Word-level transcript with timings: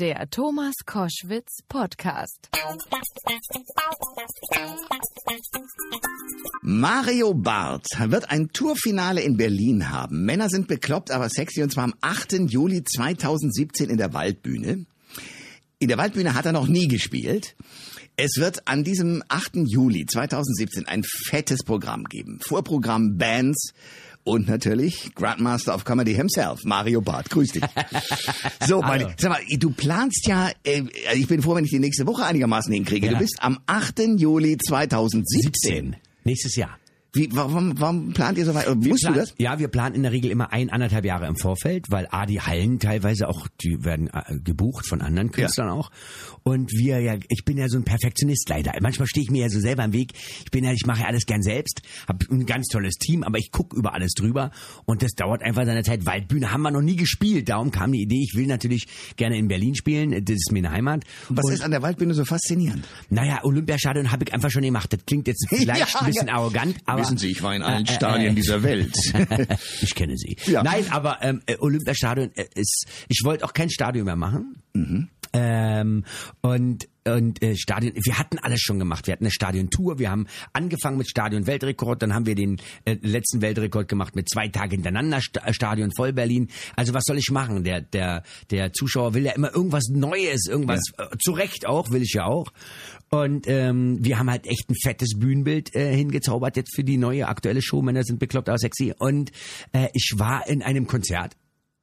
Der 0.00 0.30
Thomas 0.30 0.72
Koschwitz 0.86 1.58
Podcast. 1.68 2.48
Mario 6.62 7.34
Barth 7.34 7.86
wird 8.06 8.30
ein 8.30 8.48
Tourfinale 8.48 9.20
in 9.20 9.36
Berlin 9.36 9.90
haben. 9.90 10.24
Männer 10.24 10.48
sind 10.48 10.68
bekloppt, 10.68 11.10
aber 11.10 11.28
sexy 11.28 11.62
und 11.62 11.70
zwar 11.70 11.84
am 11.84 11.94
8. 12.00 12.50
Juli 12.50 12.82
2017 12.82 13.90
in 13.90 13.98
der 13.98 14.14
Waldbühne. 14.14 14.86
In 15.80 15.88
der 15.88 15.98
Waldbühne 15.98 16.32
hat 16.32 16.46
er 16.46 16.52
noch 16.52 16.66
nie 16.66 16.88
gespielt. 16.88 17.54
Es 18.16 18.38
wird 18.38 18.66
an 18.68 18.84
diesem 18.84 19.22
8. 19.28 19.66
Juli 19.66 20.06
2017 20.06 20.86
ein 20.86 21.04
fettes 21.04 21.62
Programm 21.62 22.04
geben. 22.04 22.38
Vorprogramm 22.40 23.18
Bands 23.18 23.74
und 24.24 24.48
natürlich 24.48 25.14
Grandmaster 25.14 25.74
of 25.74 25.84
Comedy 25.84 26.14
himself, 26.14 26.60
Mario 26.64 27.00
Barth. 27.00 27.30
Grüß 27.30 27.52
dich. 27.52 27.62
So, 28.66 28.82
meine, 28.82 29.14
sag 29.18 29.30
mal, 29.30 29.40
du 29.58 29.70
planst 29.70 30.26
ja, 30.26 30.50
äh, 30.64 30.82
ich 31.14 31.26
bin 31.26 31.42
froh, 31.42 31.54
wenn 31.54 31.64
ich 31.64 31.70
die 31.70 31.78
nächste 31.78 32.06
Woche 32.06 32.24
einigermaßen 32.24 32.72
hinkriege. 32.72 33.06
Ja. 33.06 33.12
Du 33.12 33.18
bist 33.18 33.38
am 33.40 33.58
8. 33.66 34.00
Juli 34.16 34.58
2017. 34.58 35.96
Nächstes 36.24 36.56
Jahr. 36.56 36.79
Wie, 37.12 37.28
warum, 37.32 37.78
warum 37.80 38.12
plant 38.12 38.38
ihr 38.38 38.44
so 38.44 38.54
weit? 38.54 38.72
Musst 38.76 39.06
du 39.06 39.12
das? 39.12 39.34
Ja, 39.38 39.58
wir 39.58 39.68
planen 39.68 39.94
in 39.96 40.02
der 40.02 40.12
Regel 40.12 40.30
immer 40.30 40.52
ein, 40.52 40.70
anderthalb 40.70 41.04
Jahre 41.04 41.26
im 41.26 41.36
Vorfeld, 41.36 41.90
weil 41.90 42.06
A, 42.10 42.24
die 42.26 42.40
Hallen 42.40 42.78
teilweise 42.78 43.28
auch, 43.28 43.48
die 43.62 43.84
werden 43.84 44.08
äh, 44.08 44.38
gebucht 44.38 44.86
von 44.86 45.00
anderen 45.00 45.32
Künstlern 45.32 45.70
auch. 45.70 45.90
Und 46.42 46.70
wir 46.72 47.00
ja, 47.00 47.16
ich 47.28 47.44
bin 47.44 47.58
ja 47.58 47.68
so 47.68 47.78
ein 47.78 47.84
Perfektionist 47.84 48.48
leider. 48.48 48.72
Manchmal 48.80 49.08
stehe 49.08 49.24
ich 49.24 49.30
mir 49.30 49.42
ja 49.42 49.48
so 49.48 49.60
selber 49.60 49.84
im 49.84 49.92
Weg. 49.92 50.12
Ich 50.44 50.50
bin 50.50 50.64
ja, 50.64 50.72
ich 50.72 50.86
mache 50.86 51.00
ja 51.00 51.06
alles 51.06 51.26
gern 51.26 51.42
selbst, 51.42 51.82
habe 52.08 52.26
ein 52.30 52.46
ganz 52.46 52.68
tolles 52.68 52.94
Team, 52.94 53.22
aber 53.24 53.38
ich 53.38 53.50
gucke 53.50 53.76
über 53.76 53.92
alles 53.94 54.12
drüber 54.12 54.50
und 54.84 55.02
das 55.02 55.12
dauert 55.12 55.42
einfach 55.42 55.64
seine 55.66 55.82
Zeit. 55.82 56.06
Waldbühne 56.06 56.52
haben 56.52 56.62
wir 56.62 56.70
noch 56.70 56.80
nie 56.82 56.96
gespielt, 56.96 57.48
darum 57.48 57.70
kam 57.70 57.92
die 57.92 58.02
Idee, 58.02 58.22
ich 58.22 58.34
will 58.36 58.46
natürlich 58.46 58.86
gerne 59.16 59.36
in 59.36 59.48
Berlin 59.48 59.74
spielen, 59.74 60.12
das 60.24 60.36
ist 60.36 60.52
mir 60.52 60.60
eine 60.60 60.70
Heimat. 60.70 61.04
Was 61.28 61.44
und, 61.44 61.52
ist 61.52 61.62
an 61.62 61.72
der 61.72 61.82
Waldbühne 61.82 62.14
so 62.14 62.24
faszinierend? 62.24 62.86
naja, 63.10 63.40
Olympiastadion 63.42 64.10
habe 64.12 64.24
ich 64.24 64.32
einfach 64.32 64.50
schon 64.50 64.62
gemacht. 64.62 64.92
Das 64.92 65.04
klingt 65.04 65.26
jetzt 65.26 65.46
vielleicht 65.54 65.94
Ja, 65.94 66.00
ein 66.00 66.06
bisschen 66.06 66.28
ja. 66.28 66.34
arrogant, 66.34 66.76
aber 66.86 66.99
Wissen 67.00 67.18
Sie, 67.18 67.30
ich 67.30 67.42
war 67.42 67.54
in 67.54 67.62
allen 67.62 67.86
Äh, 67.86 67.90
äh, 67.90 67.94
Stadien 67.94 68.32
äh. 68.32 68.34
dieser 68.34 68.62
Welt. 68.62 68.94
ich 69.82 69.94
kenne 69.94 70.16
sie. 70.16 70.36
Ja. 70.46 70.62
Nein, 70.62 70.84
aber 70.90 71.18
ähm, 71.22 71.42
äh, 71.46 71.56
Olympiastadion 71.58 72.30
äh, 72.34 72.44
ist. 72.54 72.86
Ich 73.08 73.20
wollte 73.24 73.44
auch 73.44 73.52
kein 73.52 73.70
Stadion 73.70 74.04
mehr 74.04 74.16
machen. 74.16 74.62
Mhm. 74.74 75.08
Ähm, 75.32 76.04
und 76.40 76.88
und 77.06 77.42
äh, 77.42 77.56
Stadion, 77.56 77.92
wir 77.94 78.18
hatten 78.18 78.38
alles 78.38 78.60
schon 78.60 78.78
gemacht. 78.78 79.06
Wir 79.06 79.12
hatten 79.12 79.24
eine 79.24 79.30
Stadiontour, 79.30 79.98
wir 79.98 80.10
haben 80.10 80.26
angefangen 80.52 80.98
mit 80.98 81.08
Stadion 81.08 81.46
Weltrekord, 81.46 82.02
dann 82.02 82.14
haben 82.14 82.26
wir 82.26 82.34
den 82.34 82.60
äh, 82.84 82.96
letzten 83.00 83.40
Weltrekord 83.40 83.88
gemacht 83.88 84.14
mit 84.16 84.28
zwei 84.28 84.48
Tage 84.48 84.76
hintereinander 84.76 85.20
St 85.20 85.38
äh, 85.44 85.52
Stadion 85.54 85.92
voll 85.96 86.12
Berlin. 86.12 86.48
Also 86.76 86.92
was 86.92 87.04
soll 87.06 87.18
ich 87.18 87.30
machen? 87.30 87.64
Der 87.64 87.80
der 87.80 88.22
der 88.50 88.72
Zuschauer 88.72 89.14
will 89.14 89.24
ja 89.24 89.32
immer 89.32 89.54
irgendwas 89.54 89.88
Neues, 89.88 90.46
irgendwas 90.46 90.80
äh, 90.98 91.16
zu 91.18 91.32
Recht 91.32 91.66
auch, 91.66 91.90
will 91.90 92.02
ich 92.02 92.12
ja 92.12 92.24
auch. 92.24 92.52
Und 93.10 93.48
ähm, 93.48 93.98
wir 94.04 94.18
haben 94.18 94.30
halt 94.30 94.46
echt 94.46 94.70
ein 94.70 94.76
fettes 94.76 95.18
Bühnenbild 95.18 95.74
äh, 95.74 95.94
hingezaubert 95.96 96.56
jetzt 96.56 96.74
für 96.76 96.84
die 96.84 96.96
neue 96.96 97.28
aktuelle 97.28 97.62
Show. 97.62 97.82
Männer 97.82 98.04
sind 98.04 98.20
bekloppt, 98.20 98.48
aber 98.48 98.58
sexy. 98.58 98.94
Und 98.98 99.32
äh, 99.72 99.88
ich 99.94 100.12
war 100.16 100.46
in 100.46 100.62
einem 100.62 100.86
Konzert 100.86 101.34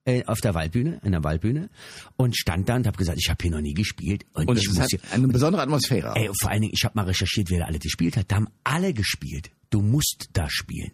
äh, 0.07 0.23
auf 0.25 0.39
der 0.39 0.53
Waldbühne, 0.55 0.99
in 1.03 1.11
der 1.11 1.23
Waldbühne 1.23 1.69
und 2.15 2.35
stand 2.35 2.69
da 2.69 2.75
und 2.77 2.87
habe 2.87 2.97
gesagt, 2.97 3.19
ich 3.21 3.29
habe 3.29 3.37
hier 3.41 3.51
noch 3.51 3.61
nie 3.61 3.73
gespielt 3.73 4.25
und, 4.33 4.47
Und 4.47 4.57
ich 4.57 4.67
muss 4.69 4.87
hier, 4.89 4.99
eine 5.11 5.27
besondere 5.27 5.61
Atmosphäre. 5.61 6.13
ey, 6.15 6.29
vor 6.39 6.49
allen 6.49 6.61
Dingen, 6.61 6.73
ich 6.73 6.83
habe 6.85 6.93
mal 6.95 7.05
recherchiert, 7.05 7.49
wer 7.49 7.59
da 7.59 7.65
alle 7.65 7.79
gespielt 7.79 8.17
hat. 8.17 8.31
Da 8.31 8.37
haben 8.37 8.47
alle 8.63 8.93
gespielt. 8.93 9.51
Du 9.69 9.81
musst 9.81 10.29
da 10.33 10.49
spielen. 10.49 10.91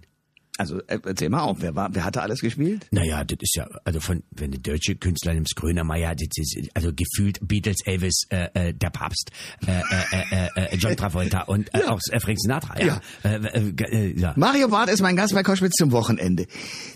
Also 0.57 0.79
äh, 0.85 0.99
erzähl 1.03 1.29
mal 1.29 1.41
auf, 1.41 1.57
wer 1.61 1.75
war, 1.75 1.89
wer 1.95 2.05
hatte 2.05 2.21
alles 2.21 2.39
gespielt? 2.39 2.85
Naja, 2.91 3.23
das 3.23 3.37
ist 3.41 3.55
ja, 3.55 3.67
also 3.85 3.99
von, 3.99 4.21
wenn 4.29 4.51
du 4.51 4.59
deutsche 4.59 4.95
Künstler 4.95 5.33
nimmst, 5.33 5.55
Grönemeyer, 5.55 6.13
das 6.13 6.27
ist, 6.37 6.69
also 6.75 6.91
gefühlt 6.93 7.39
Beatles, 7.41 7.77
Elvis, 7.85 8.27
äh, 8.29 8.49
äh, 8.53 8.73
der 8.73 8.91
Papst, 8.91 9.31
äh, 9.65 9.71
äh, 9.71 10.49
äh, 10.55 10.65
äh, 10.65 10.75
John 10.77 10.95
Travolta 10.95 11.41
und 11.47 11.73
äh, 11.73 11.83
auch 11.85 11.99
äh, 12.11 12.19
Frank 12.19 12.39
Sinatra, 12.39 12.79
ja. 12.79 13.01
Äh, 13.23 13.37
äh, 13.37 13.73
äh, 13.83 14.19
ja. 14.19 14.33
Mario 14.35 14.67
Barth 14.67 14.91
ist 14.91 15.01
mein 15.01 15.15
Gast 15.15 15.33
bei 15.33 15.41
Koschwitz 15.41 15.73
zum 15.73 15.91
Wochenende. 15.91 16.45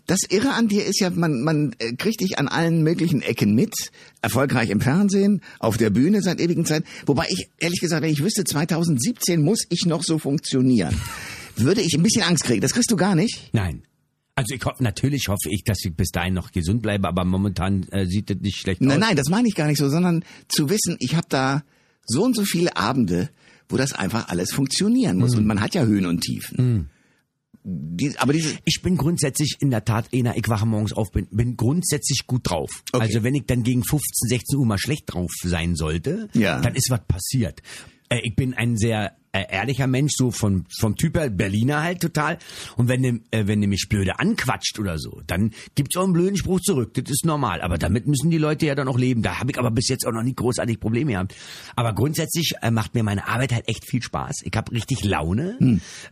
Das 0.05 0.19
Irre 0.29 0.53
an 0.53 0.67
dir 0.67 0.85
ist 0.85 0.99
ja, 0.99 1.09
man, 1.09 1.41
man 1.41 1.75
äh, 1.79 1.93
kriegt 1.93 2.21
dich 2.21 2.37
an 2.37 2.47
allen 2.47 2.83
möglichen 2.83 3.23
Ecken 3.23 3.55
mit. 3.55 3.73
Erfolgreich 4.21 4.69
im 4.69 4.81
Fernsehen, 4.81 5.41
auf 5.59 5.77
der 5.77 5.89
Bühne 5.89 6.21
seit 6.21 6.39
ewigen 6.39 6.65
Zeit. 6.65 6.83
Wobei 7.05 7.25
ich, 7.29 7.49
ehrlich 7.57 7.79
gesagt, 7.79 8.01
wenn 8.03 8.11
ich 8.11 8.23
wüsste, 8.23 8.43
2017 8.43 9.41
muss 9.41 9.65
ich 9.69 9.85
noch 9.85 10.03
so 10.03 10.19
funktionieren, 10.19 10.95
würde 11.59 11.81
ich 11.81 11.93
ein 11.95 12.03
bisschen 12.03 12.23
Angst 12.23 12.43
kriegen. 12.43 12.61
Das 12.61 12.73
kriegst 12.73 12.91
du 12.91 12.95
gar 12.95 13.15
nicht. 13.15 13.49
Nein. 13.53 13.83
Also 14.35 14.53
ich 14.53 14.63
hoffe, 14.65 14.83
natürlich 14.83 15.27
hoffe 15.29 15.49
ich, 15.49 15.63
dass 15.63 15.83
ich 15.83 15.95
bis 15.95 16.09
dahin 16.11 16.35
noch 16.35 16.51
gesund 16.51 16.83
bleibe, 16.83 17.07
aber 17.07 17.25
momentan 17.25 17.87
äh, 17.91 18.05
sieht 18.05 18.29
das 18.29 18.37
nicht 18.41 18.57
schlecht 18.57 18.81
Nein, 18.81 19.01
aus. 19.01 19.07
nein, 19.07 19.15
das 19.15 19.29
meine 19.29 19.47
ich 19.47 19.55
gar 19.55 19.65
nicht 19.67 19.79
so, 19.79 19.89
sondern 19.89 20.23
zu 20.47 20.69
wissen, 20.69 20.95
ich 20.99 21.15
habe 21.15 21.25
da 21.29 21.63
so 22.05 22.23
und 22.23 22.35
so 22.35 22.43
viele 22.45 22.77
Abende, 22.77 23.29
wo 23.67 23.77
das 23.77 23.93
einfach 23.93 24.29
alles 24.29 24.51
funktionieren 24.53 25.17
muss. 25.17 25.35
Und 25.35 25.47
man 25.47 25.59
hat 25.59 25.73
ja 25.73 25.83
Höhen 25.85 26.05
und 26.05 26.21
Tiefen. 26.21 26.89
Die, 27.63 28.17
aber 28.19 28.31
diese, 28.31 28.55
Ich 28.63 28.81
bin 28.81 28.95
grundsätzlich 28.95 29.57
in 29.59 29.71
der 29.71 29.83
Tat 29.83 30.13
einer, 30.13 30.37
ich 30.37 30.47
wache 30.47 30.65
morgens 30.65 30.93
auf, 30.93 31.11
bin, 31.11 31.27
bin 31.31 31.57
grundsätzlich 31.57 32.25
gut 32.27 32.49
drauf. 32.49 32.83
Okay. 32.93 33.03
Also 33.03 33.23
wenn 33.23 33.35
ich 33.35 33.45
dann 33.45 33.63
gegen 33.63 33.83
15, 33.83 34.29
16 34.29 34.57
Uhr 34.59 34.65
mal 34.65 34.77
schlecht 34.77 35.03
drauf 35.13 35.31
sein 35.43 35.75
sollte, 35.75 36.29
Ja. 36.33 36.61
dann 36.61 36.75
ist 36.75 36.89
was 36.89 37.01
passiert. 37.07 37.61
Äh, 38.07 38.19
ich 38.23 38.35
bin 38.37 38.53
ein 38.53 38.77
sehr 38.77 39.17
ehrlicher 39.33 39.87
Mensch, 39.87 40.13
so 40.15 40.31
vom, 40.31 40.65
vom 40.79 40.95
Typ 40.95 41.17
her, 41.17 41.29
Berliner 41.29 41.83
halt 41.83 42.01
total. 42.01 42.37
Und 42.75 42.87
wenn 42.87 43.03
du, 43.03 43.09
äh, 43.31 43.47
wenn 43.47 43.61
du 43.61 43.67
mich 43.67 43.87
blöde 43.89 44.19
anquatscht 44.19 44.79
oder 44.79 44.97
so, 44.97 45.21
dann 45.27 45.51
gibt's 45.75 45.95
auch 45.97 46.03
einen 46.03 46.13
blöden 46.13 46.37
Spruch 46.37 46.59
zurück. 46.61 46.93
Das 46.93 47.09
ist 47.09 47.25
normal. 47.25 47.61
Aber 47.61 47.77
damit 47.77 48.07
müssen 48.07 48.29
die 48.29 48.37
Leute 48.37 48.65
ja 48.65 48.75
dann 48.75 48.87
auch 48.87 48.97
leben. 48.97 49.21
Da 49.21 49.39
habe 49.39 49.51
ich 49.51 49.59
aber 49.59 49.71
bis 49.71 49.87
jetzt 49.89 50.05
auch 50.05 50.11
noch 50.11 50.23
nie 50.23 50.35
großartig 50.35 50.79
Probleme 50.79 51.13
gehabt. 51.13 51.35
Aber 51.75 51.93
grundsätzlich 51.93 52.53
äh, 52.61 52.71
macht 52.71 52.95
mir 52.95 53.03
meine 53.03 53.27
Arbeit 53.27 53.53
halt 53.53 53.67
echt 53.67 53.85
viel 53.89 54.01
Spaß. 54.01 54.41
Ich 54.43 54.55
habe 54.55 54.71
richtig 54.71 55.03
Laune. 55.03 55.57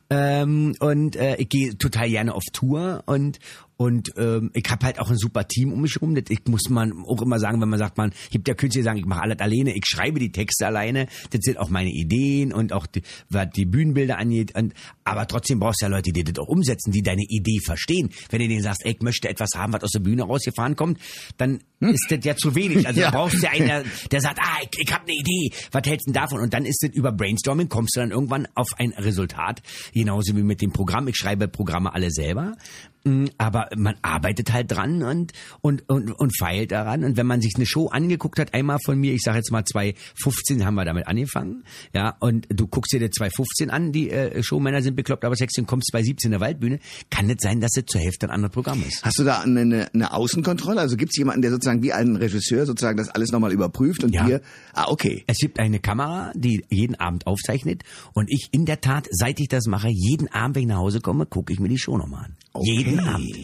Ähm, 0.09 0.75
und 0.79 1.15
äh, 1.15 1.35
ich 1.37 1.49
gehe 1.49 1.77
total 1.77 2.09
gerne 2.09 2.33
auf 2.33 2.43
Tour 2.51 3.03
und 3.05 3.39
und 3.77 4.13
ähm, 4.17 4.51
ich 4.53 4.69
habe 4.69 4.85
halt 4.85 4.99
auch 4.99 5.09
ein 5.09 5.17
super 5.17 5.47
Team 5.47 5.73
um 5.73 5.81
mich 5.81 6.01
rum. 6.01 6.15
Das, 6.15 6.25
ich 6.29 6.45
muss 6.47 6.69
man 6.69 7.03
auch 7.05 7.21
immer 7.21 7.39
sagen, 7.39 7.61
wenn 7.61 7.69
man 7.69 7.79
sagt, 7.79 7.97
man 7.97 8.13
gibt 8.31 8.47
der 8.47 8.55
Künstler 8.55 8.83
sagen, 8.83 8.99
ich 8.99 9.05
mache 9.05 9.21
alles 9.21 9.39
alleine, 9.39 9.75
ich 9.75 9.85
schreibe 9.85 10.19
die 10.19 10.31
Texte 10.31 10.65
alleine. 10.65 11.07
Das 11.31 11.41
sind 11.41 11.57
auch 11.57 11.69
meine 11.69 11.89
Ideen 11.89 12.53
und 12.53 12.71
auch 12.71 12.87
die, 12.87 13.01
was 13.29 13.49
die 13.51 13.65
Bühnenbilder 13.65 14.17
angeht. 14.17 14.55
Und, 14.55 14.73
aber 15.05 15.27
trotzdem 15.27 15.59
brauchst 15.59 15.81
du 15.81 15.85
ja 15.85 15.89
Leute, 15.89 16.11
die 16.11 16.23
das 16.23 16.37
auch 16.43 16.47
umsetzen, 16.47 16.91
die 16.91 17.01
deine 17.01 17.23
Idee 17.23 17.59
verstehen. 17.63 18.09
Wenn 18.29 18.41
du 18.41 18.47
denen 18.47 18.63
sagst, 18.63 18.83
ey, 18.85 18.93
ich 18.93 19.01
möchte 19.01 19.29
etwas 19.29 19.51
haben, 19.55 19.71
was 19.71 19.83
aus 19.83 19.91
der 19.91 19.99
Bühne 19.99 20.23
rausgefahren 20.23 20.75
kommt, 20.75 20.99
dann 21.37 21.59
ist 21.79 22.07
das 22.09 22.19
ja 22.23 22.35
zu 22.35 22.55
wenig. 22.55 22.85
Also 22.87 22.99
Ja. 23.05 23.11
du 23.11 23.17
brauchst 23.17 23.41
ja 23.43 23.51
einen, 23.51 23.67
der, 23.67 23.83
der 24.11 24.21
sagt, 24.21 24.39
ah, 24.41 24.57
ich, 24.63 24.79
ich 24.79 24.91
habe 24.93 25.03
eine 25.03 25.13
Idee, 25.13 25.51
was 25.71 25.83
hältst 25.85 26.07
du 26.07 26.11
denn 26.11 26.21
davon? 26.21 26.39
Und 26.41 26.53
dann 26.53 26.65
ist 26.65 26.83
es 26.83 26.95
über 26.95 27.11
Brainstorming, 27.11 27.69
kommst 27.69 27.95
du 27.95 27.99
dann 27.99 28.11
irgendwann 28.11 28.47
auf 28.55 28.69
ein 28.77 28.91
Resultat. 28.93 29.61
Genauso 29.93 30.35
wie 30.35 30.43
mit 30.43 30.61
dem 30.61 30.71
Programm. 30.71 31.07
Ich 31.07 31.17
schreibe 31.17 31.47
Programme 31.47 31.93
alle 31.93 32.09
selber. 32.09 32.55
Mm, 33.03 33.25
Aber 33.37 33.69
man 33.75 33.95
arbeitet 34.01 34.51
halt 34.51 34.71
dran 34.71 35.03
und, 35.03 35.33
und, 35.61 35.87
und, 35.87 36.11
und 36.11 36.35
feilt 36.39 36.71
daran. 36.71 37.03
Und 37.03 37.17
wenn 37.17 37.27
man 37.27 37.41
sich 37.41 37.53
eine 37.55 37.65
Show 37.67 37.87
angeguckt 37.89 38.39
hat, 38.39 38.53
einmal 38.55 38.79
von 38.83 38.97
mir, 38.97 39.13
ich 39.13 39.21
sage 39.21 39.37
jetzt 39.37 39.51
mal 39.51 39.63
2015 39.63 40.65
haben 40.65 40.75
wir 40.75 40.85
damit 40.85 41.07
angefangen, 41.07 41.63
ja, 41.93 42.15
und 42.19 42.47
du 42.49 42.65
guckst 42.65 42.93
dir 42.93 42.99
die 42.99 43.11
2015 43.11 43.69
an, 43.69 43.91
die 43.91 44.09
äh, 44.09 44.41
Showmänner 44.41 44.81
sind 44.81 44.94
bekloppt, 44.95 45.23
aber 45.25 45.35
sexy 45.35 45.61
und 45.61 45.67
kommst 45.67 45.89
2017 45.91 46.27
in 46.27 46.31
der 46.31 46.39
Waldbühne, 46.39 46.79
kann 47.09 47.29
es 47.29 47.37
sein, 47.39 47.59
dass 47.61 47.71
es 47.77 47.85
zur 47.85 48.01
Hälfte 48.01 48.27
ein 48.27 48.31
anderes 48.31 48.53
Programm 48.53 48.83
ist. 48.87 49.03
Hast 49.03 49.19
du 49.19 49.23
da 49.23 49.39
eine, 49.41 49.89
eine, 49.93 50.13
Außenkontrolle? 50.13 50.79
Also 50.79 50.97
gibt 50.97 51.11
es 51.13 51.17
jemanden, 51.17 51.41
der 51.41 51.51
sozusagen 51.51 51.83
wie 51.83 51.93
ein 51.93 52.15
Regisseur 52.15 52.65
sozusagen 52.65 52.97
das 52.97 53.09
alles 53.09 53.31
nochmal 53.31 53.51
überprüft 53.51 54.03
und 54.03 54.13
Ja. 54.13 54.25
dir, 54.25 54.41
ah, 54.73 54.85
okay. 54.89 55.23
Es 55.27 55.37
gibt 55.37 55.59
eine 55.59 55.79
Kamera, 55.79 56.31
die 56.35 56.63
jeden 56.69 56.95
Abend 56.95 57.27
aufzeichnet 57.27 57.83
und 58.13 58.29
ich 58.31 58.49
in 58.51 58.65
der 58.65 58.81
Tat, 58.81 59.07
seit 59.11 59.39
ich 59.39 59.47
das 59.47 59.65
mache, 59.67 59.89
jeden 59.89 60.27
Abend, 60.29 60.55
wenn 60.55 60.63
ich 60.63 60.69
nach 60.69 60.77
Hause 60.77 61.01
komme, 61.01 61.25
gucke 61.25 61.51
ich 61.53 61.59
mir 61.59 61.69
die 61.69 61.77
Show 61.79 61.97
nochmal 61.97 62.25
an. 62.25 62.35
Jeden 62.63 62.99
Okay. 62.99 63.09
Abend. 63.09 63.35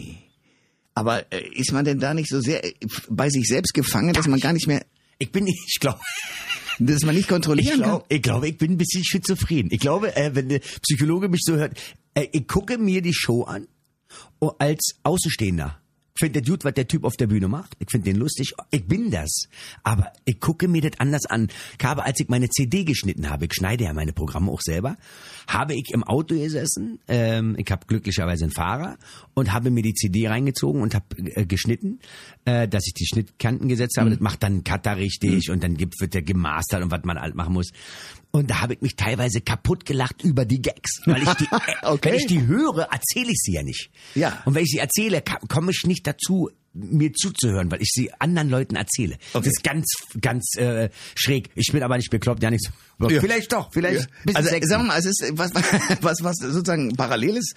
Aber 0.93 1.31
äh, 1.31 1.41
ist 1.55 1.71
man 1.71 1.85
denn 1.85 1.99
da 1.99 2.13
nicht 2.13 2.27
so 2.29 2.41
sehr 2.41 2.65
äh, 2.65 2.73
bei 3.09 3.29
sich 3.29 3.47
selbst 3.47 3.73
gefangen, 3.73 4.13
dass 4.13 4.27
man 4.27 4.39
gar 4.39 4.53
nicht 4.53 4.67
mehr, 4.67 4.83
Ich 5.19 5.31
bin, 5.31 5.47
ich 5.47 5.77
glaube, 5.79 5.99
dass 6.79 7.03
man 7.03 7.15
nicht 7.15 7.25
ich 7.25 7.29
kontrollieren 7.29 7.81
glaube, 7.81 8.05
ich, 8.09 8.21
glaube, 8.21 8.47
ich 8.47 8.57
bin 8.57 8.71
ein 8.71 8.77
bisschen 8.77 9.03
schizophren. 9.03 9.67
Ich 9.71 9.79
glaube, 9.79 10.15
äh, 10.15 10.31
wenn 10.33 10.49
der 10.49 10.59
Psychologe 10.81 11.29
mich 11.29 11.41
so 11.43 11.55
hört, 11.55 11.77
äh, 12.13 12.27
ich 12.31 12.47
gucke 12.47 12.77
mir 12.77 13.01
die 13.01 13.13
Show 13.13 13.43
an 13.43 13.67
als 14.57 14.95
Außenstehender. 15.03 15.80
Ich 16.15 16.19
finde 16.19 16.41
der 16.41 16.51
gut, 16.51 16.65
was 16.65 16.73
der 16.73 16.87
Typ 16.87 17.03
auf 17.03 17.15
der 17.15 17.27
Bühne 17.27 17.47
macht. 17.47 17.75
Ich 17.79 17.89
finde 17.89 18.11
den 18.11 18.17
lustig. 18.17 18.53
Ich 18.69 18.85
bin 18.85 19.11
das. 19.11 19.43
Aber 19.83 20.11
ich 20.25 20.39
gucke 20.39 20.67
mir 20.67 20.81
das 20.81 20.99
anders 20.99 21.25
an. 21.25 21.47
Ich 21.79 21.85
habe, 21.85 22.03
als 22.03 22.19
ich 22.19 22.27
meine 22.27 22.49
CD 22.49 22.83
geschnitten 22.83 23.29
habe, 23.29 23.45
ich 23.45 23.53
schneide 23.53 23.85
ja 23.85 23.93
meine 23.93 24.13
Programme 24.13 24.51
auch 24.51 24.61
selber, 24.61 24.97
habe 25.47 25.73
ich 25.73 25.91
im 25.91 26.03
Auto 26.03 26.35
gesessen. 26.35 26.99
Ähm, 27.07 27.55
ich 27.57 27.71
habe 27.71 27.85
glücklicherweise 27.87 28.45
einen 28.45 28.51
Fahrer 28.51 28.97
und 29.33 29.53
habe 29.53 29.71
mir 29.71 29.83
die 29.83 29.93
CD 29.93 30.27
reingezogen 30.27 30.81
und 30.81 30.95
habe 30.95 31.05
äh, 31.17 31.45
geschnitten, 31.45 31.99
äh, 32.45 32.67
dass 32.67 32.87
ich 32.87 32.93
die 32.93 33.05
Schnittkanten 33.05 33.67
gesetzt 33.69 33.97
habe. 33.97 34.09
Das 34.09 34.19
macht 34.19 34.43
dann 34.43 34.63
Cutter 34.63 34.97
richtig 34.97 35.49
und 35.49 35.63
dann 35.63 35.75
gibt, 35.75 35.99
wird 36.01 36.13
der 36.13 36.23
gemastert 36.23 36.83
und 36.83 36.91
was 36.91 37.03
man 37.03 37.19
halt 37.19 37.35
machen 37.35 37.53
muss. 37.53 37.71
Und 38.31 38.49
da 38.49 38.61
habe 38.61 38.73
ich 38.75 38.81
mich 38.81 38.95
teilweise 38.95 39.41
kaputt 39.41 39.85
gelacht 39.85 40.23
über 40.23 40.45
die 40.45 40.61
Gags, 40.61 41.01
weil 41.05 41.21
ich 41.23 41.33
die, 41.33 41.47
Okay. 41.83 42.09
wenn 42.09 42.15
ich 42.19 42.27
die 42.27 42.45
höre, 42.45 42.87
erzähle 42.91 43.29
ich 43.31 43.37
sie 43.41 43.53
ja 43.53 43.63
nicht. 43.63 43.91
Ja. 44.15 44.41
Und 44.45 44.55
wenn 44.55 44.63
ich 44.63 44.71
sie 44.71 44.77
erzähle, 44.77 45.21
komme 45.49 45.71
ich 45.71 45.83
nicht 45.85 46.07
dazu, 46.07 46.49
mir 46.73 47.11
zuzuhören, 47.13 47.69
weil 47.71 47.81
ich 47.81 47.89
sie 47.91 48.11
anderen 48.19 48.49
Leuten 48.49 48.75
erzähle. 48.75 49.15
Okay. 49.33 49.45
Das 49.45 49.47
ist 49.47 49.63
ganz, 49.63 49.85
ganz 50.21 50.55
äh, 50.57 50.89
schräg. 51.15 51.49
Ich 51.55 51.71
bin 51.71 51.83
aber 51.83 51.97
nicht 51.97 52.09
bekloppt, 52.09 52.41
ja 52.43 52.49
nicht 52.49 52.63
so. 52.63 53.09
Ja. 53.09 53.19
Vielleicht 53.19 53.51
doch, 53.51 53.71
vielleicht. 53.73 54.09
Ja. 54.25 54.33
Also 54.35 54.49
sexy. 54.49 54.69
sag 54.69 54.83
mal, 54.85 54.97
es 54.97 55.05
ist 55.05 55.31
was, 55.33 55.51
was, 56.01 56.17
was 56.23 56.35
sozusagen 56.37 56.95
parallel 56.95 57.37
ist. 57.37 57.55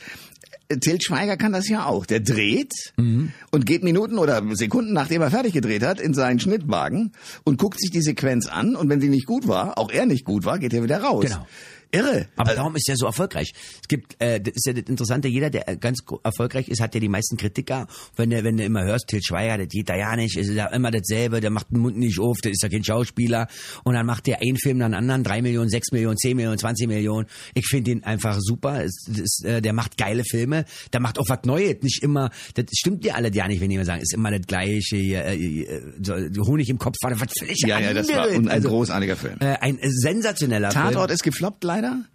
Til 0.80 0.98
Schweiger 1.00 1.36
kann 1.36 1.52
das 1.52 1.68
ja 1.68 1.84
auch. 1.84 2.06
Der 2.06 2.20
dreht 2.20 2.72
Mhm. 2.96 3.32
und 3.50 3.66
geht 3.66 3.84
Minuten 3.84 4.18
oder 4.18 4.42
Sekunden, 4.56 4.94
nachdem 4.94 5.20
er 5.20 5.30
fertig 5.30 5.52
gedreht 5.52 5.82
hat, 5.82 6.00
in 6.00 6.14
seinen 6.14 6.40
Schnittwagen 6.40 7.12
und 7.44 7.58
guckt 7.58 7.78
sich 7.80 7.90
die 7.90 8.00
Sequenz 8.00 8.46
an 8.46 8.74
und 8.74 8.88
wenn 8.88 9.00
sie 9.00 9.08
nicht 9.10 9.26
gut 9.26 9.46
war, 9.46 9.76
auch 9.78 9.90
er 9.90 10.06
nicht 10.06 10.24
gut 10.24 10.44
war, 10.46 10.58
geht 10.58 10.72
er 10.72 10.82
wieder 10.82 11.02
raus. 11.02 11.24
Genau. 11.26 11.46
Irre. 11.94 12.28
Aber 12.36 12.50
Also, 12.50 12.56
darum 12.56 12.76
ist 12.76 12.88
er 12.88 12.96
so 12.96 13.06
erfolgreich. 13.06 13.52
Es 13.80 13.88
gibt, 13.88 14.20
äh, 14.20 14.40
das 14.40 14.54
ist 14.54 14.66
ja 14.66 14.72
das 14.72 14.84
Interessante, 14.88 15.28
jeder, 15.28 15.50
der 15.50 15.68
äh, 15.68 15.76
ganz 15.76 16.00
erfolgreich 16.22 16.68
ist, 16.68 16.80
hat 16.80 16.94
ja 16.94 17.00
die 17.00 17.08
meisten 17.08 17.36
Kritiker. 17.36 17.86
Wenn 18.16 18.30
du, 18.30 18.44
wenn 18.44 18.56
du 18.56 18.64
immer 18.64 18.84
hörst, 18.84 19.08
Til 19.08 19.22
Schweiger, 19.22 19.58
das 19.58 19.68
geht 19.68 19.88
da 19.88 19.96
ja 19.96 20.16
nicht, 20.16 20.36
ist 20.36 20.50
ja 20.50 20.66
immer 20.66 20.90
dasselbe, 20.90 21.40
der 21.40 21.50
macht 21.50 21.70
den 21.70 21.78
Mund 21.78 21.96
nicht 21.96 22.18
auf, 22.18 22.40
der 22.40 22.52
ist 22.52 22.62
ja 22.62 22.68
kein 22.68 22.84
Schauspieler. 22.84 23.48
Und 23.84 23.94
dann 23.94 24.06
macht 24.06 24.26
der 24.26 24.40
einen 24.42 24.56
Film 24.56 24.78
dem 24.78 24.92
anderen, 24.94 25.22
drei 25.24 25.42
Millionen, 25.42 25.70
sechs 25.70 25.92
Millionen, 25.92 26.16
zehn 26.16 26.36
Millionen, 26.36 26.58
zwanzig 26.58 26.88
Millionen. 26.88 27.26
Ich 27.54 27.66
finde 27.66 27.92
ihn 27.92 28.04
einfach 28.04 28.38
super. 28.40 28.84
Es, 28.84 29.06
es, 29.08 29.44
äh, 29.44 29.60
der 29.60 29.72
macht 29.72 29.96
geile 29.96 30.24
Filme, 30.24 30.64
der 30.92 31.00
macht 31.00 31.18
auch 31.18 31.28
was 31.28 31.40
Neues. 31.44 31.76
Nicht 31.82 32.02
immer, 32.02 32.30
das 32.54 32.66
stimmt 32.76 33.04
dir 33.04 33.14
alle 33.14 33.32
ja 33.32 33.46
nicht, 33.48 33.60
wenn 33.60 33.68
die 33.68 33.76
immer 33.76 33.84
sagen, 33.84 34.02
ist 34.02 34.14
immer 34.14 34.30
das 34.30 34.46
Gleiche, 34.46 34.96
äh, 34.96 35.34
äh, 35.34 35.82
so, 36.02 36.14
Honig 36.46 36.68
im 36.68 36.78
Kopf 36.78 36.96
war 37.02 37.12
was 37.20 37.28
völlig 37.38 37.60
ja, 37.66 37.78
ja, 37.78 37.92
das 37.92 38.08
war 38.08 38.22
anderes. 38.22 38.36
ein, 38.38 38.48
ein 38.48 38.54
also, 38.54 38.68
großartiger 38.68 39.16
Film. 39.16 39.36
äh, 39.40 39.56
ein 39.60 39.78
sensationeller 39.82 40.70
Film. 40.70 40.84
Tatort 40.84 41.10
ist 41.10 41.22
gefloppt 41.22 41.64
leider. 41.64 41.83
Canada? 41.84 42.08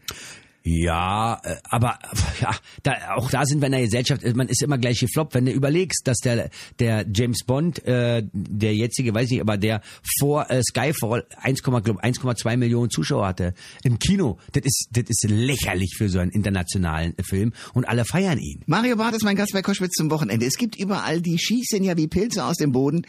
Ja, 0.72 1.40
äh, 1.44 1.56
aber 1.64 1.98
ja, 2.42 2.56
da, 2.84 2.94
auch 3.16 3.30
da 3.32 3.46
sind 3.46 3.60
wir 3.62 3.66
in 3.68 3.72
der 3.72 3.82
Gesellschaft, 3.82 4.24
äh, 4.24 4.34
man 4.34 4.48
ist 4.50 4.62
immer 4.62 4.78
gleich 4.78 5.00
gefloppt, 5.00 5.34
wenn 5.34 5.46
du 5.46 5.52
überlegst, 5.52 6.02
dass 6.08 6.18
der 6.18 6.50
der 6.80 7.06
James 7.14 7.44
Bond, 7.46 7.84
äh, 7.86 8.24
der 8.34 8.76
jetzige, 8.76 9.14
weiß 9.14 9.32
ich, 9.32 9.42
aber 9.42 9.58
der 9.58 9.82
vor 10.20 10.50
äh, 10.52 10.62
Skyfall 10.62 11.26
1, 11.42 11.64
glaub, 11.64 11.86
1,2 11.86 12.58
Millionen 12.58 12.90
Zuschauer 12.92 13.28
hatte 13.28 13.54
im 13.84 13.98
Kino. 14.00 14.38
Das 14.54 14.64
ist 14.64 14.88
das 14.92 15.06
ist 15.08 15.26
lächerlich 15.30 15.96
für 15.98 16.08
so 16.10 16.20
einen 16.20 16.32
internationalen 16.32 17.18
äh, 17.18 17.24
Film 17.24 17.54
und 17.74 17.88
alle 17.88 18.06
feiern 18.06 18.38
ihn. 18.38 18.62
Mario 18.68 18.96
Barth 18.96 19.16
ist 19.16 19.24
mein 19.24 19.36
Gast 19.36 19.54
bei 19.54 19.62
Koschwitz 19.62 19.94
zum 19.96 20.12
Wochenende. 20.12 20.46
Es 20.46 20.58
gibt 20.58 20.76
überall, 20.78 21.22
die 21.22 21.40
schießen 21.40 21.84
ja 21.84 21.98
wie 21.98 22.08
Pilze 22.08 22.44
aus 22.46 22.58
dem 22.58 22.72
Boden, 22.72 23.02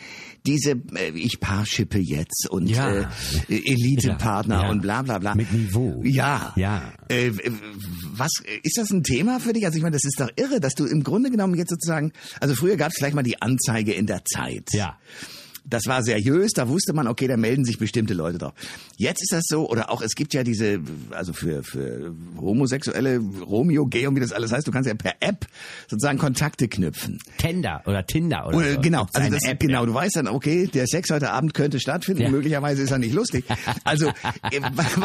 diese 0.46 0.72
äh, 0.94 1.10
ich 1.14 1.40
paarschippe 1.40 1.98
jetzt 1.98 2.48
und 2.50 2.68
Ja. 2.70 2.90
äh, 2.90 3.04
Elitepartner 3.48 4.62
Ja. 4.62 4.70
und 4.70 4.82
bla 4.82 5.02
bla 5.02 5.18
bla. 5.18 5.34
Mit 5.34 5.52
Niveau. 5.52 6.00
Ja. 6.04 6.52
Ja. 6.56 6.92
Äh, 7.08 7.32
was 8.14 8.30
ist 8.62 8.76
das 8.76 8.90
ein 8.90 9.02
Thema 9.02 9.40
für 9.40 9.52
dich? 9.52 9.64
Also 9.64 9.76
ich 9.76 9.82
meine, 9.82 9.94
das 9.94 10.04
ist 10.04 10.20
doch 10.20 10.30
irre, 10.36 10.60
dass 10.60 10.74
du 10.74 10.86
im 10.86 11.02
Grunde 11.02 11.30
genommen 11.30 11.54
jetzt 11.54 11.70
sozusagen, 11.70 12.12
also 12.40 12.54
früher 12.54 12.76
gab 12.76 12.92
es 12.92 12.98
gleich 12.98 13.14
mal 13.14 13.22
die 13.22 13.40
Anzeige 13.40 13.92
in 13.92 14.06
der 14.06 14.24
Zeit. 14.24 14.68
Ja. 14.72 14.98
Das 15.70 15.86
war 15.86 16.02
seriös, 16.02 16.52
da 16.52 16.68
wusste 16.68 16.92
man, 16.92 17.06
okay, 17.06 17.26
da 17.28 17.36
melden 17.36 17.64
sich 17.64 17.78
bestimmte 17.78 18.12
Leute 18.14 18.38
drauf. 18.38 18.52
Jetzt 18.96 19.22
ist 19.22 19.32
das 19.32 19.44
so, 19.46 19.68
oder 19.70 19.90
auch, 19.90 20.02
es 20.02 20.14
gibt 20.14 20.34
ja 20.34 20.42
diese, 20.42 20.80
also 21.10 21.32
für, 21.32 21.62
für 21.62 22.14
homosexuelle 22.38 23.18
Romeo, 23.46 23.86
Gay 23.86 24.06
und 24.06 24.16
wie 24.16 24.20
das 24.20 24.32
alles 24.32 24.52
heißt, 24.52 24.66
du 24.66 24.72
kannst 24.72 24.88
ja 24.88 24.94
per 24.94 25.14
App 25.20 25.46
sozusagen 25.88 26.18
Kontakte 26.18 26.68
knüpfen. 26.68 27.18
Tinder 27.38 27.82
oder 27.86 28.04
Tinder 28.06 28.46
oder, 28.48 28.56
Oder, 28.58 28.72
so. 28.74 28.80
genau, 28.80 29.06
also 29.12 29.30
das, 29.30 29.44
App, 29.44 29.60
genau, 29.60 29.80
ja. 29.80 29.86
du 29.86 29.94
weißt 29.94 30.16
dann, 30.16 30.28
okay, 30.28 30.66
der 30.66 30.86
Sex 30.86 31.10
heute 31.10 31.30
Abend 31.30 31.54
könnte 31.54 31.80
stattfinden, 31.80 32.22
Ja. 32.22 32.30
möglicherweise 32.30 32.82
ist 32.82 32.90
er 32.90 32.98
nicht 32.98 33.14
lustig. 33.14 33.44
Also, 33.84 34.08
äh, 34.50 34.60
was, 34.74 34.96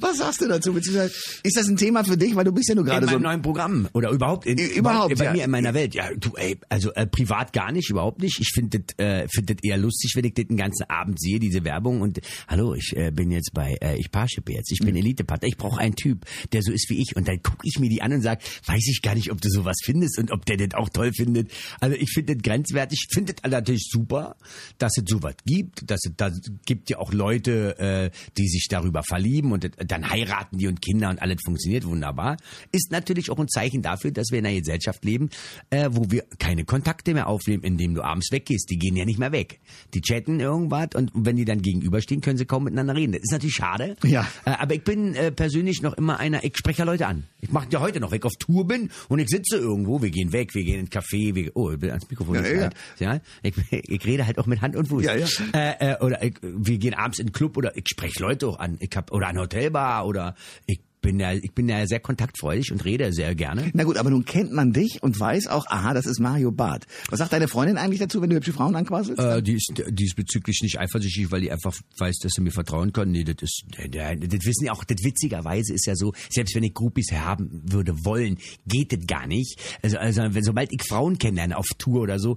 was 0.00 0.18
sagst 0.18 0.40
du 0.40 0.48
dazu? 0.48 0.72
Beziehungsweise, 0.72 1.12
ist 1.42 1.56
das 1.56 1.68
ein 1.68 1.76
Thema 1.76 2.04
für 2.04 2.16
dich, 2.16 2.34
weil 2.34 2.44
du 2.44 2.52
bist 2.52 2.68
ja 2.68 2.74
nur 2.74 2.84
in 2.84 2.90
gerade 2.90 3.06
so 3.06 3.12
meinem 3.12 3.22
neuen 3.22 3.42
Programm 3.42 3.88
oder 3.92 4.10
überhaupt 4.10 4.46
in, 4.46 4.58
Überhaupt, 4.58 5.16
bei 5.18 5.24
ja. 5.24 5.32
mir 5.32 5.44
in 5.44 5.50
meiner 5.50 5.74
Welt. 5.74 5.94
Ja, 5.94 6.08
du, 6.16 6.30
ey, 6.36 6.58
also 6.68 6.92
äh, 6.94 7.06
privat 7.06 7.52
gar 7.52 7.72
nicht, 7.72 7.90
überhaupt 7.90 8.20
nicht. 8.20 8.40
Ich 8.40 8.50
finde 8.54 8.77
das 8.78 8.98
äh, 8.98 9.26
find 9.28 9.50
das 9.50 9.56
eher 9.62 9.76
lustig, 9.76 10.12
wenn 10.14 10.24
ich 10.24 10.34
das 10.34 10.46
den 10.46 10.56
ganzen 10.56 10.84
Abend 10.88 11.20
sehe, 11.20 11.38
diese 11.38 11.64
Werbung 11.64 12.00
und 12.00 12.20
hallo, 12.46 12.74
ich 12.74 12.96
äh, 12.96 13.10
bin 13.10 13.30
jetzt 13.30 13.52
bei 13.54 13.76
äh, 13.80 13.96
ich 13.98 14.10
Paarschippe 14.10 14.52
jetzt. 14.52 14.70
Ich 14.72 14.78
bin 14.80 14.90
Mhm. 14.90 14.96
Elitepartner. 14.96 15.48
Ich 15.48 15.56
brauche 15.56 15.80
einen 15.80 15.94
Typ, 15.96 16.24
der 16.52 16.62
so 16.62 16.72
ist 16.72 16.88
wie 16.90 17.00
ich 17.02 17.14
und 17.16 17.28
dann 17.28 17.42
gucke 17.42 17.58
ich 17.64 17.78
mir 17.78 17.88
die 17.88 18.02
an 18.02 18.12
und 18.12 18.22
sag, 18.22 18.40
weiß 18.66 18.86
ich 18.88 19.02
gar 19.02 19.14
nicht, 19.14 19.30
ob 19.30 19.40
du 19.40 19.48
sowas 19.50 19.76
findest 19.84 20.18
und 20.18 20.30
ob 20.30 20.44
der 20.46 20.56
das 20.56 20.74
auch 20.74 20.88
toll 20.88 21.12
findet. 21.12 21.50
Also 21.80 21.96
ich 21.96 22.10
finde 22.12 22.34
das 22.34 22.42
grenzwertig. 22.42 23.06
Ich 23.08 23.14
finde 23.14 23.34
das 23.34 23.50
natürlich 23.50 23.88
super, 23.90 24.36
dass 24.78 24.92
es 24.96 25.04
sowas 25.06 25.34
gibt, 25.44 25.90
dass 25.90 26.00
es 26.04 26.12
da 26.16 26.30
gibt 26.66 26.90
ja 26.90 26.98
auch 26.98 27.12
Leute, 27.12 27.78
äh, 27.78 28.10
die 28.36 28.48
sich 28.48 28.66
darüber 28.68 29.02
verlieben 29.02 29.52
und 29.52 29.64
das- 29.64 29.72
dann 29.86 30.08
heiraten 30.10 30.58
die 30.58 30.66
und 30.66 30.80
Kinder 30.82 31.10
und 31.10 31.20
alles 31.20 31.38
funktioniert 31.44 31.84
wunderbar. 31.84 32.36
Ist 32.72 32.90
natürlich 32.90 33.30
auch 33.30 33.38
ein 33.38 33.48
Zeichen 33.48 33.82
dafür, 33.82 34.10
dass 34.10 34.30
wir 34.30 34.38
in 34.38 34.46
einer 34.46 34.58
Gesellschaft 34.58 35.04
leben, 35.04 35.30
äh, 35.70 35.88
wo 35.92 36.10
wir 36.10 36.24
keine 36.38 36.64
Kontakte 36.64 37.14
mehr 37.14 37.26
aufnehmen, 37.28 37.62
indem 37.62 37.94
du 37.94 38.02
abends 38.02 38.30
weggehst. 38.32 38.67
Die 38.70 38.78
gehen 38.78 38.96
ja 38.96 39.04
nicht 39.04 39.18
mehr 39.18 39.32
weg. 39.32 39.60
Die 39.94 40.00
chatten 40.00 40.40
irgendwas 40.40 40.88
und 40.94 41.10
wenn 41.14 41.36
die 41.36 41.44
dann 41.44 41.62
gegenüberstehen, 41.62 42.20
können 42.20 42.38
sie 42.38 42.44
kaum 42.44 42.64
miteinander 42.64 42.94
reden. 42.94 43.12
Das 43.12 43.22
ist 43.22 43.32
natürlich 43.32 43.56
schade. 43.56 43.96
Ja. 44.04 44.26
Äh, 44.44 44.50
aber 44.50 44.74
ich 44.74 44.84
bin 44.84 45.14
äh, 45.14 45.32
persönlich 45.32 45.82
noch 45.82 45.94
immer 45.94 46.18
einer, 46.18 46.44
ich 46.44 46.56
spreche 46.56 46.80
ja 46.80 46.84
Leute 46.84 47.06
an. 47.06 47.24
Ich 47.40 47.50
mache 47.50 47.68
ja 47.70 47.80
heute 47.80 48.00
noch, 48.00 48.10
wenn 48.10 48.18
ich 48.18 48.24
auf 48.24 48.36
Tour 48.38 48.66
bin 48.66 48.90
und 49.08 49.18
ich 49.18 49.28
sitze 49.28 49.56
irgendwo, 49.56 50.02
wir 50.02 50.10
gehen 50.10 50.32
weg, 50.32 50.54
wir 50.54 50.64
gehen 50.64 50.80
in 50.80 50.86
ein 50.86 50.88
Café, 50.88 51.34
wir, 51.34 51.50
oh, 51.54 51.70
ich 51.70 51.78
bin 51.78 51.90
ans 51.90 52.08
Mikrofon. 52.10 52.36
Ja, 52.36 52.42
ja. 52.42 52.60
halt. 52.62 52.74
ja. 52.98 53.20
Ich, 53.42 53.54
ich 53.70 54.04
rede 54.04 54.26
halt 54.26 54.38
auch 54.38 54.46
mit 54.46 54.60
Hand 54.60 54.76
und 54.76 54.88
Fuß. 54.88 55.04
Ja, 55.04 55.14
ja. 55.14 55.26
Äh, 55.54 55.92
äh, 55.92 56.04
oder 56.04 56.22
ich, 56.22 56.34
wir 56.42 56.78
gehen 56.78 56.94
abends 56.94 57.18
in 57.18 57.26
den 57.26 57.32
Club 57.32 57.56
oder 57.56 57.76
ich 57.76 57.84
spreche 57.88 58.20
Leute 58.22 58.48
auch 58.48 58.58
an. 58.58 58.76
Ich 58.80 58.90
hab, 58.94 59.12
oder 59.12 59.28
an 59.28 59.38
Hotelbar 59.38 60.06
oder 60.06 60.34
ich 60.66 60.80
bin 61.00 61.20
ja, 61.20 61.32
ich 61.32 61.52
bin 61.52 61.68
ja 61.68 61.86
sehr 61.86 62.00
kontaktfreudig 62.00 62.72
und 62.72 62.84
rede 62.84 63.12
sehr 63.12 63.34
gerne. 63.34 63.70
Na 63.74 63.84
gut, 63.84 63.96
aber 63.96 64.10
nun 64.10 64.24
kennt 64.24 64.52
man 64.52 64.72
dich 64.72 65.02
und 65.02 65.18
weiß 65.18 65.48
auch, 65.48 65.66
aha, 65.68 65.94
das 65.94 66.06
ist 66.06 66.20
Mario 66.20 66.52
Barth. 66.52 66.86
Was 67.10 67.18
sagt 67.18 67.32
deine 67.32 67.48
Freundin 67.48 67.76
eigentlich 67.76 68.00
dazu, 68.00 68.20
wenn 68.22 68.30
du 68.30 68.36
hübsche 68.36 68.52
Frauen 68.52 68.74
anquasselst? 68.74 69.20
Äh, 69.20 69.42
die 69.42 69.54
ist 69.54 69.72
die 69.88 70.04
ist 70.04 70.16
bezüglich 70.16 70.60
nicht 70.62 70.78
eifersüchtig, 70.78 71.30
weil 71.30 71.40
die 71.40 71.50
einfach 71.50 71.74
weiß, 71.98 72.18
dass 72.18 72.32
sie 72.32 72.40
mir 72.40 72.50
vertrauen 72.50 72.92
können. 72.92 73.12
Nee, 73.12 73.24
das 73.24 73.36
ist 73.42 73.64
das 73.68 74.44
wissen 74.44 74.64
ja 74.66 74.72
auch, 74.72 74.84
das 74.84 75.02
witzigerweise 75.02 75.72
ist 75.72 75.86
ja 75.86 75.94
so, 75.94 76.12
selbst 76.30 76.54
wenn 76.54 76.62
ich 76.62 76.74
Groupies 76.74 77.12
haben 77.12 77.62
würde 77.64 78.04
wollen, 78.04 78.38
geht 78.66 78.92
das 78.92 79.06
gar 79.06 79.26
nicht. 79.26 79.58
Also, 79.82 79.98
also 79.98 80.22
wenn, 80.22 80.42
sobald 80.42 80.72
ich 80.72 80.82
Frauen 80.82 81.18
kennenlerne 81.18 81.56
auf 81.56 81.66
Tour 81.78 82.02
oder 82.02 82.18
so, 82.18 82.36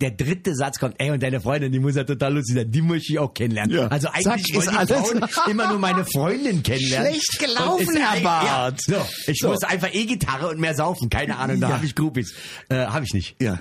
der 0.00 0.10
dritte 0.10 0.54
Satz 0.54 0.78
kommt, 0.78 0.96
ey 0.98 1.10
und 1.10 1.22
deine 1.22 1.40
Freundin, 1.40 1.72
die 1.72 1.78
muss 1.78 1.96
ja 1.96 2.04
total 2.04 2.34
lustig 2.34 2.56
sein, 2.56 2.70
die 2.70 2.82
muss 2.82 3.08
ich 3.08 3.18
auch 3.18 3.32
kennenlernen. 3.34 3.76
Ja. 3.76 3.86
Also 3.88 4.08
eigentlich 4.08 4.24
Zack, 4.24 4.42
die 4.44 4.76
alles. 4.76 4.90
Frauen 4.90 5.24
immer 5.50 5.68
nur 5.68 5.78
meine 5.78 6.04
Freundin 6.04 6.62
kennenlernen. 6.62 7.12
Schlecht 7.12 7.38
gelaufen, 7.38 7.99
Barth. 8.22 8.80
Ja, 8.88 8.98
so, 8.98 9.06
ich 9.30 9.38
So. 9.38 9.48
muss 9.48 9.62
einfach 9.64 9.88
E-Gitarre 9.92 10.48
und 10.48 10.58
mehr 10.60 10.74
saufen, 10.74 11.08
keine 11.10 11.36
Ahnung, 11.38 11.60
da 11.60 11.68
Ja. 11.68 11.74
habe 11.76 11.86
ich 11.86 11.94
Groupies. 11.94 12.34
Äh, 12.68 12.86
habe 12.86 13.04
ich 13.04 13.12
nicht. 13.14 13.36
Ja. 13.40 13.60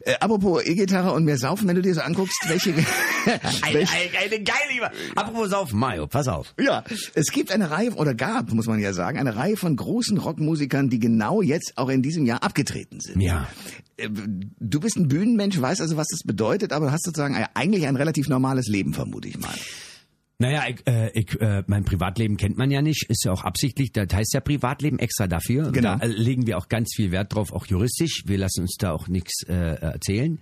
Äh, 0.00 0.14
apropos 0.18 0.64
E-Gitarre 0.66 1.12
und 1.12 1.24
mehr 1.24 1.38
Saufen, 1.38 1.68
wenn 1.68 1.76
du 1.76 1.82
dir 1.82 1.94
so 1.94 2.00
anguckst, 2.00 2.34
welche... 2.48 2.74
Eine, 3.62 3.74
welche 3.74 3.92
eine, 3.94 4.18
eine 4.34 4.42
geile. 4.42 4.90
Apropos 5.14 5.50
saufen, 5.50 5.78
Mario, 5.78 6.06
pass 6.08 6.26
auf. 6.26 6.54
ja, 6.58 6.82
es 7.14 7.26
gibt 7.30 7.52
eine 7.52 7.70
Reihe, 7.70 7.92
oder 7.94 8.14
gab, 8.14 8.50
muss 8.52 8.66
man 8.66 8.80
ja 8.80 8.92
sagen, 8.92 9.18
eine 9.18 9.36
Reihe 9.36 9.56
von 9.56 9.76
großen 9.76 10.18
Rockmusikern, 10.18 10.88
die 10.90 10.98
genau 10.98 11.40
jetzt 11.42 11.74
auch 11.76 11.88
in 11.88 12.02
diesem 12.02 12.26
Jahr 12.26 12.42
abgetreten 12.42 12.98
sind. 13.00 13.20
Ja. 13.20 13.46
Äh, 13.96 14.08
Du 14.10 14.80
bist 14.80 14.96
ein 14.96 15.06
Bühnenmensch, 15.08 15.60
weißt 15.60 15.80
also, 15.82 15.96
was 15.96 16.08
das 16.08 16.20
bedeutet, 16.24 16.72
aber 16.72 16.86
du 16.86 16.92
hast 16.92 17.04
sozusagen 17.04 17.36
eigentlich 17.54 17.86
ein 17.86 17.94
relativ 17.96 18.28
normales 18.28 18.66
Leben, 18.66 18.92
vermute 18.94 19.28
ich 19.28 19.38
mal. 19.38 19.54
Naja, 20.40 20.64
ich, 20.70 20.86
äh, 20.86 21.10
ich, 21.12 21.38
äh, 21.38 21.62
mein 21.66 21.84
Privatleben 21.84 22.38
kennt 22.38 22.56
man 22.56 22.70
ja 22.70 22.80
nicht, 22.80 23.04
ist 23.10 23.24
ja 23.26 23.32
auch 23.32 23.44
absichtlich, 23.44 23.92
das 23.92 24.08
heißt 24.10 24.32
ja 24.32 24.40
Privatleben 24.40 24.98
extra 24.98 25.26
dafür. 25.26 25.70
Genau. 25.70 25.96
Da 25.96 26.06
äh, 26.06 26.06
legen 26.06 26.46
wir 26.46 26.56
auch 26.56 26.68
ganz 26.68 26.94
viel 26.96 27.12
Wert 27.12 27.34
drauf, 27.34 27.52
auch 27.52 27.66
juristisch. 27.66 28.22
Wir 28.24 28.38
lassen 28.38 28.62
uns 28.62 28.76
da 28.78 28.92
auch 28.92 29.06
nichts 29.06 29.42
äh, 29.46 29.54
erzählen. 29.54 30.38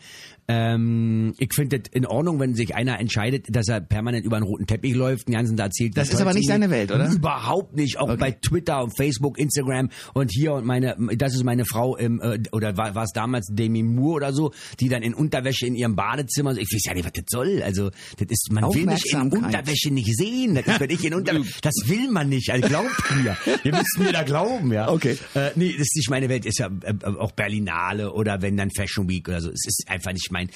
Ähm, 0.51 1.35
ich 1.39 1.53
finde 1.53 1.83
es 1.83 1.91
in 1.93 2.07
Ordnung, 2.07 2.41
wenn 2.41 2.55
sich 2.55 2.75
einer 2.75 2.99
entscheidet, 3.01 3.47
dass 3.51 3.69
er 3.69 3.81
permanent 3.81 4.25
über 4.25 4.37
einen 4.37 4.47
roten 4.47 4.67
Teppich 4.67 4.95
läuft, 4.95 5.29
den 5.29 5.35
ganzen 5.35 5.57
Tag 5.57 5.67
erzählt. 5.67 5.97
Das 5.97 6.11
ist 6.11 6.21
aber 6.23 6.33
nicht 6.33 6.49
geht. 6.49 6.71
Welt, 6.71 6.91
oder? 6.91 7.11
Überhaupt 7.11 7.77
nicht. 7.77 7.99
Auch 7.99 8.17
bei 8.17 8.31
Twitter 8.31 8.83
und 8.83 8.97
Facebook, 8.97 9.39
Instagram 9.39 9.91
und 10.15 10.31
hier 10.33 10.55
und 10.55 10.65
meine, 10.65 10.97
das 11.17 11.35
ist 11.35 11.45
meine 11.45 11.65
Frau 11.67 11.97
im, 11.97 12.21
äh, 12.21 12.39
oder 12.53 12.77
war 12.77 12.95
war 12.95 13.05
es 13.05 13.13
damals 13.13 13.49
Demi 13.53 13.83
Moore 13.83 14.15
oder 14.15 14.33
so, 14.33 14.53
die 14.81 14.89
dann 14.89 15.03
in 15.03 15.13
Unterwäsche 15.13 15.67
in 15.67 15.75
ihrem 15.75 15.97
Badezimmer, 15.97 16.53
ich 16.53 16.73
weiß 16.73 16.85
ja 16.87 16.95
nicht, 16.95 17.05
was 17.05 17.13
das 17.13 17.25
soll. 17.29 17.63
Also, 17.63 17.91
das 18.17 18.29
ist, 18.31 18.49
man 18.51 18.65
will 18.73 18.87
mich 18.87 19.13
in 19.13 19.19
Aufmerksamkeit. 19.19 19.67
Unterwäsche 19.89 19.95
nicht 19.95 20.17
sehen. 20.17 20.55
Das 20.55 20.67
ist, 20.67 20.81
wenn 20.81 20.91
ich 20.91 21.05
in 21.05 21.15
Unterwäsche, 21.15 21.61
das 21.63 21.75
will 21.87 22.11
man 22.11 22.29
nicht. 22.29 22.51
Also 22.51 22.69
glaubt 22.69 23.17
mir. 23.17 23.37
Ihr 23.65 23.73
müsst 23.73 23.99
mir 23.99 24.13
da 24.13 24.23
glauben, 24.23 24.73
ja. 24.73 24.91
Okay. 24.91 25.17
Äh, 25.35 25.51
nee, 25.57 25.73
das 25.73 25.83
ist 25.83 25.97
nicht 25.97 26.11
meine 26.11 26.29
Welt. 26.29 26.47
Ist 26.47 26.59
ja 26.59 26.71
äh, 26.83 27.05
auch 27.05 27.33
Berlinale 27.33 28.13
oder 28.13 28.43
wenn 28.43 28.57
dann 28.57 28.71
Fashion 28.71 29.09
Week 29.09 29.29
oder 29.29 29.41
so. 29.41 29.51
Es 29.51 29.67
ist 29.67 29.85
einfach 29.89 30.13
nicht 30.13 30.31
mein, 30.31 30.51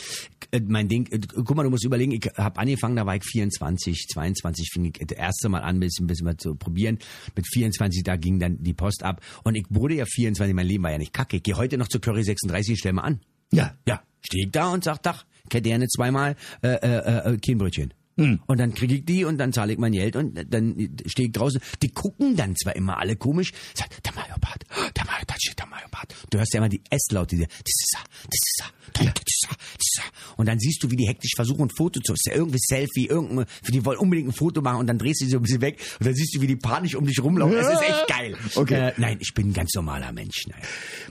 äh, 0.51 0.61
mein 0.61 0.89
Ding. 0.89 1.07
Äh, 1.11 1.21
Guck 1.35 1.55
mal, 1.55 1.65
du 1.65 1.71
musst 1.71 1.85
überlegen, 1.85 2.13
ich 2.13 2.29
habe 2.37 2.59
angefangen, 2.59 2.97
da 2.97 3.07
war 3.07 3.17
ich 3.17 3.25
24, 3.25 4.09
22, 4.09 4.71
fing 4.73 4.85
ich 4.87 5.07
das 5.07 5.17
erste 5.17 5.49
Mal 5.49 5.61
an, 5.61 5.77
ein 5.77 5.81
bisschen, 5.81 6.05
ein 6.05 6.09
bisschen 6.09 6.27
mal 6.27 6.37
zu 6.37 6.55
probieren. 6.55 6.99
Mit 7.37 7.47
24, 7.47 8.03
da 8.03 8.17
ging 8.17 8.39
dann 8.39 8.63
die 8.63 8.75
Post 8.75 9.03
ab. 9.03 9.21
Und 9.45 9.55
ich 9.55 9.65
wurde 9.71 9.95
ja 9.95 10.05
24, 10.07 10.55
mein 10.55 10.67
Leben 10.67 10.85
war 10.85 10.91
ja 10.93 10.99
nicht 10.99 11.13
kacke. 11.13 11.37
Ich 11.37 11.43
gehe 11.43 11.57
heute 11.57 11.79
noch 11.79 11.89
zur 11.89 12.01
Curry 12.01 12.25
36, 12.25 12.79
stell 12.79 12.93
mal 12.93 13.03
an. 13.03 13.21
Ja. 13.53 13.75
Ja, 13.87 14.03
stehe 14.25 14.47
ich 14.47 14.53
da 14.53 14.73
und 14.73 14.85
sag, 14.85 15.03
Dach, 15.03 15.25
ich 15.49 15.55
hätte 15.55 15.69
gerne 15.69 15.87
zweimal 15.89 16.37
äh, 16.63 16.69
äh, 16.69 17.35
äh, 17.35 17.93
Kähnbrötchen. 18.17 18.43
Und 18.47 18.59
dann 18.61 18.75
kriege 18.75 18.95
ich 18.95 19.05
die 19.05 19.25
und 19.25 19.39
dann 19.39 19.53
zahle 19.53 19.73
ich 19.73 19.79
mein 19.79 19.93
Geld 19.93 20.17
und 20.17 20.39
dann 20.49 20.97
stehe 21.07 21.29
ich 21.29 21.33
draußen. 21.33 21.61
Die 21.83 21.89
gucken 21.89 22.37
dann 22.37 22.57
zwar 22.57 22.77
immer 22.77 22.99
alle 22.99 23.17
komisch, 23.17 23.53
sagt, 23.75 24.05
der 24.05 24.13
Mario 24.15 24.35
Bart, 24.41 24.65
der 24.97 25.05
Mario, 25.05 25.25
steht 25.39 25.59
der 25.59 25.67
Mario 25.67 25.89
Bart, 25.91 26.15
Du 26.31 26.39
hörst 26.39 26.53
ja 26.55 26.59
immer 26.59 26.69
die 26.69 26.83
S-Laute, 26.91 27.37
die, 27.37 27.43
das 27.43 27.51
ist 27.67 27.97
er, 27.97 28.05
das 28.25 28.41
ist 28.41 28.61
er, 28.61 28.73
das 28.93 29.07
ist 29.07 29.47
er, 29.49 29.57
das 29.57 29.87
ist 29.87 29.99
er. 29.99 30.37
Und 30.37 30.47
dann 30.47 30.59
siehst 30.59 30.83
du, 30.83 30.91
wie 30.91 30.97
die 30.97 31.07
hektisch 31.07 31.33
versuchen, 31.35 31.63
ein 31.63 31.71
Foto 31.77 32.01
zu, 32.01 32.13
ist 32.13 32.27
ja 32.27 32.35
irgendwie 32.35 32.59
Selfie, 32.61 33.07
irgendein, 33.07 33.47
die 33.69 33.85
wollen 33.85 33.99
unbedingt 33.99 34.29
ein 34.29 34.33
Foto 34.33 34.61
machen 34.61 34.79
und 34.79 34.87
dann 34.87 34.99
drehst 34.99 35.21
du 35.21 35.25
sie 35.25 35.33
so 35.33 35.39
ein 35.39 35.43
bisschen 35.43 35.61
weg 35.61 35.81
und 35.99 36.07
dann 36.07 36.15
siehst 36.15 36.35
du, 36.35 36.41
wie 36.41 36.47
die 36.47 36.57
panisch 36.57 36.95
um 36.95 37.07
dich 37.07 37.23
rumlaufen. 37.23 37.57
Das 37.57 37.73
ist 37.73 37.83
echt 37.83 38.09
geil. 38.09 38.37
Okay. 38.55 38.89
Äh, 38.89 38.93
nein, 38.99 39.17
ich 39.21 39.33
bin 39.35 39.49
ein 39.49 39.53
ganz 39.55 39.75
normaler 39.75 40.13
Mensch. 40.13 40.47
Nein. 40.47 40.61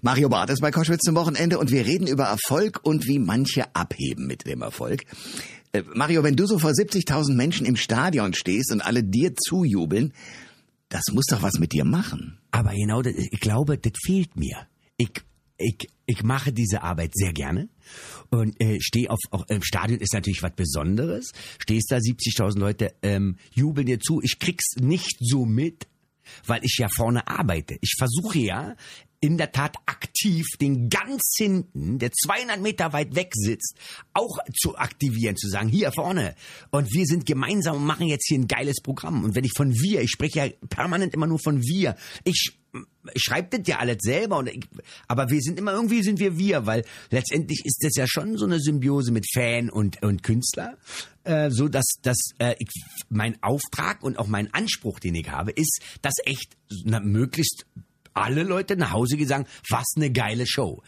Mario 0.01 0.29
Barth 0.29 0.51
ist 0.51 0.61
bei 0.61 0.69
Koschwitz 0.71 1.01
zum 1.01 1.15
Wochenende 1.15 1.57
und 1.57 1.71
wir 1.71 1.85
reden 1.85 2.07
über 2.07 2.25
Erfolg 2.25 2.79
und 2.83 3.07
wie 3.07 3.19
manche 3.19 3.75
abheben 3.75 4.27
mit 4.27 4.45
dem 4.45 4.61
Erfolg. 4.61 5.05
Äh, 5.73 5.83
Mario, 5.93 6.23
wenn 6.23 6.35
du 6.35 6.45
so 6.45 6.59
vor 6.59 6.71
70.000 6.71 7.33
Menschen 7.33 7.65
im 7.65 7.75
Stadion 7.75 8.33
stehst 8.33 8.71
und 8.71 8.81
alle 8.81 9.03
dir 9.03 9.35
zujubeln, 9.35 10.13
das 10.89 11.03
muss 11.11 11.25
doch 11.27 11.41
was 11.41 11.59
mit 11.59 11.71
dir 11.71 11.85
machen. 11.85 12.37
Aber 12.51 12.71
genau, 12.71 13.01
das, 13.01 13.13
ich 13.15 13.39
glaube, 13.39 13.77
das 13.77 13.93
fehlt 14.03 14.35
mir. 14.35 14.67
Ich, 14.97 15.11
ich, 15.57 15.87
ich 16.05 16.23
mache 16.23 16.51
diese 16.51 16.83
Arbeit 16.83 17.11
sehr 17.13 17.31
gerne 17.33 17.69
und 18.29 18.59
äh, 18.61 18.79
stehe 18.81 19.09
auf, 19.09 19.19
auf 19.29 19.43
im 19.47 19.63
Stadion 19.63 19.99
ist 19.99 20.13
natürlich 20.13 20.43
was 20.43 20.53
Besonderes. 20.53 21.31
Stehst 21.59 21.91
da 21.91 21.97
70.000 21.97 22.59
Leute 22.59 22.93
ähm, 23.01 23.37
jubeln 23.53 23.87
dir 23.87 23.99
zu. 23.99 24.21
Ich 24.21 24.39
krieg's 24.39 24.75
nicht 24.79 25.17
so 25.19 25.45
mit, 25.45 25.87
weil 26.45 26.63
ich 26.63 26.77
ja 26.77 26.89
vorne 26.89 27.27
arbeite. 27.27 27.77
Ich 27.81 27.95
versuche 27.97 28.39
ja 28.39 28.75
in 29.21 29.37
der 29.37 29.51
Tat 29.51 29.77
aktiv 29.85 30.45
den 30.59 30.89
ganz 30.89 31.21
hinten, 31.37 31.99
der 31.99 32.11
200 32.11 32.59
Meter 32.59 32.91
weit 32.91 33.15
weg 33.15 33.31
sitzt, 33.33 33.75
auch 34.13 34.39
zu 34.59 34.75
aktivieren, 34.75 35.37
zu 35.37 35.47
sagen, 35.47 35.69
hier 35.69 35.91
vorne. 35.91 36.35
Und 36.71 36.91
wir 36.91 37.05
sind 37.05 37.27
gemeinsam 37.27 37.77
und 37.77 37.85
machen 37.85 38.07
jetzt 38.07 38.27
hier 38.27 38.39
ein 38.39 38.47
geiles 38.47 38.81
Programm. 38.81 39.23
Und 39.23 39.35
wenn 39.35 39.43
ich 39.43 39.53
von 39.55 39.71
wir, 39.71 40.01
ich 40.01 40.09
spreche 40.09 40.39
ja 40.39 40.49
permanent 40.69 41.13
immer 41.13 41.27
nur 41.27 41.39
von 41.39 41.61
wir. 41.61 41.95
Ich 42.23 42.57
schreibe 43.15 43.57
das 43.57 43.67
ja 43.67 43.77
alles 43.77 43.97
selber, 43.99 44.37
und 44.39 44.49
ich, 44.49 44.67
aber 45.07 45.29
wir 45.29 45.41
sind 45.41 45.59
immer 45.59 45.73
irgendwie 45.73 46.01
sind 46.01 46.19
wir 46.19 46.37
wir, 46.37 46.65
weil 46.65 46.83
letztendlich 47.09 47.61
ist 47.65 47.83
das 47.83 47.95
ja 47.95 48.07
schon 48.07 48.37
so 48.37 48.45
eine 48.45 48.59
Symbiose 48.59 49.11
mit 49.11 49.25
Fan 49.31 49.69
und 49.69 50.01
und 50.01 50.23
Künstler, 50.23 50.77
äh, 51.25 51.51
so 51.51 51.67
dass 51.67 51.85
dass 52.01 52.17
äh, 52.39 52.55
ich, 52.59 52.69
mein 53.09 53.41
Auftrag 53.43 54.03
und 54.03 54.17
auch 54.17 54.27
mein 54.27 54.53
Anspruch, 54.53 54.99
den 54.99 55.15
ich 55.15 55.29
habe, 55.29 55.51
ist, 55.51 55.81
dass 56.01 56.13
echt 56.23 56.55
na, 56.85 56.99
möglichst 56.99 57.65
alle 58.13 58.43
Leute 58.43 58.75
nach 58.75 58.91
Hause 58.91 59.17
gehen 59.17 59.27
sagen, 59.27 59.45
was 59.69 59.85
eine 59.95 60.11
geile 60.11 60.45
Show. 60.45 60.81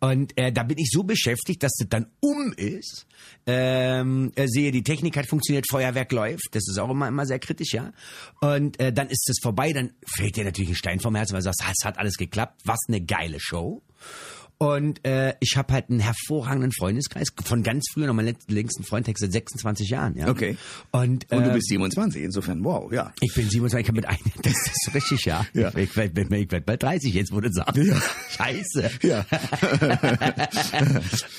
Und 0.00 0.36
äh, 0.38 0.50
da 0.50 0.62
bin 0.62 0.78
ich 0.78 0.88
so 0.90 1.02
beschäftigt, 1.02 1.62
dass 1.62 1.72
das 1.78 1.88
dann 1.88 2.06
um 2.20 2.52
ist. 2.56 3.06
Ähm, 3.46 4.32
äh, 4.34 4.46
sehe, 4.46 4.72
die 4.72 4.82
Technik 4.82 5.16
hat 5.16 5.26
funktioniert, 5.26 5.66
Feuerwerk 5.70 6.10
läuft. 6.12 6.48
Das 6.52 6.64
ist 6.68 6.78
auch 6.78 6.90
immer, 6.90 7.08
immer 7.08 7.26
sehr 7.26 7.38
kritisch, 7.38 7.74
ja. 7.74 7.92
Und 8.40 8.80
äh, 8.80 8.92
dann 8.92 9.08
ist 9.08 9.28
es 9.28 9.38
vorbei, 9.42 9.72
dann 9.72 9.92
fällt 10.06 10.36
dir 10.36 10.44
natürlich 10.44 10.70
ein 10.70 10.76
Stein 10.76 11.00
vom 11.00 11.14
Herzen, 11.14 11.34
weil 11.34 11.40
du 11.40 11.44
sagst, 11.44 11.62
es 11.62 11.84
hat 11.84 11.98
alles 11.98 12.16
geklappt, 12.16 12.62
was 12.64 12.78
eine 12.88 13.02
geile 13.02 13.38
Show. 13.40 13.82
Und 14.62 15.02
äh, 15.06 15.32
ich 15.40 15.56
habe 15.56 15.72
halt 15.72 15.88
einen 15.88 16.00
hervorragenden 16.00 16.70
Freundeskreis 16.70 17.28
von 17.44 17.62
ganz 17.62 17.86
früher 17.94 18.06
noch 18.08 18.12
meinen 18.12 18.36
längsten 18.46 18.84
Freund 18.84 19.06
seit 19.06 19.32
26 19.32 19.88
Jahren. 19.88 20.18
Ja. 20.18 20.28
Okay. 20.28 20.58
Und, 20.90 21.32
äh, 21.32 21.36
Und 21.36 21.46
du 21.46 21.52
bist 21.54 21.68
27, 21.68 22.22
insofern, 22.22 22.62
wow, 22.62 22.92
ja. 22.92 23.10
ich 23.22 23.32
bin 23.32 23.48
27, 23.48 23.82
ich 23.84 23.88
habe 23.88 23.96
mit 23.96 24.06
einem, 24.06 24.18
das 24.42 24.52
ist 24.52 24.94
richtig, 24.94 25.24
ja. 25.24 25.46
Ja. 25.54 25.68
Ich, 25.70 25.76
ich, 25.90 25.96
werd- 25.96 26.18
ich 26.18 26.30
werde 26.52 26.60
bald 26.60 26.82
30, 26.82 27.14
jetzt 27.14 27.32
wurde 27.32 27.48
es 27.48 27.56
ab. 27.56 27.74
Ja. 27.74 27.96
Scheiße. 28.36 28.90
Ja. 29.02 29.24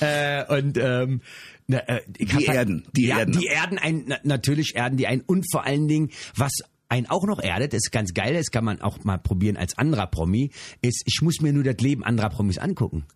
äh, 0.00 0.44
und 0.58 0.76
ähm, 0.78 1.20
na, 1.68 1.78
äh, 1.78 2.00
ich 2.18 2.28
Die 2.28 2.34
halt- 2.48 2.48
erden, 2.56 2.84
die 2.96 3.06
ja, 3.06 3.18
erden. 3.20 3.38
Die 3.38 3.46
erden 3.46 3.78
ein, 3.78 4.02
na, 4.06 4.16
natürlich 4.24 4.74
erden 4.74 4.96
die 4.96 5.06
ein 5.06 5.20
und 5.20 5.46
vor 5.52 5.64
allen 5.64 5.86
Dingen, 5.86 6.10
was 6.34 6.52
einen 6.92 7.06
auch 7.06 7.24
noch 7.24 7.38
erdet, 7.38 7.72
das 7.72 7.84
ist 7.86 7.90
ganz 7.90 8.12
geil, 8.12 8.34
das 8.34 8.50
kann 8.50 8.64
man 8.64 8.82
auch 8.82 9.02
mal 9.02 9.16
probieren 9.16 9.56
als 9.56 9.78
anderer 9.78 10.06
Promi, 10.06 10.50
ist, 10.82 11.02
ich 11.06 11.22
muss 11.22 11.40
mir 11.40 11.52
nur 11.52 11.64
das 11.64 11.78
Leben 11.78 12.04
anderer 12.04 12.28
Promis 12.28 12.58
angucken. 12.58 13.06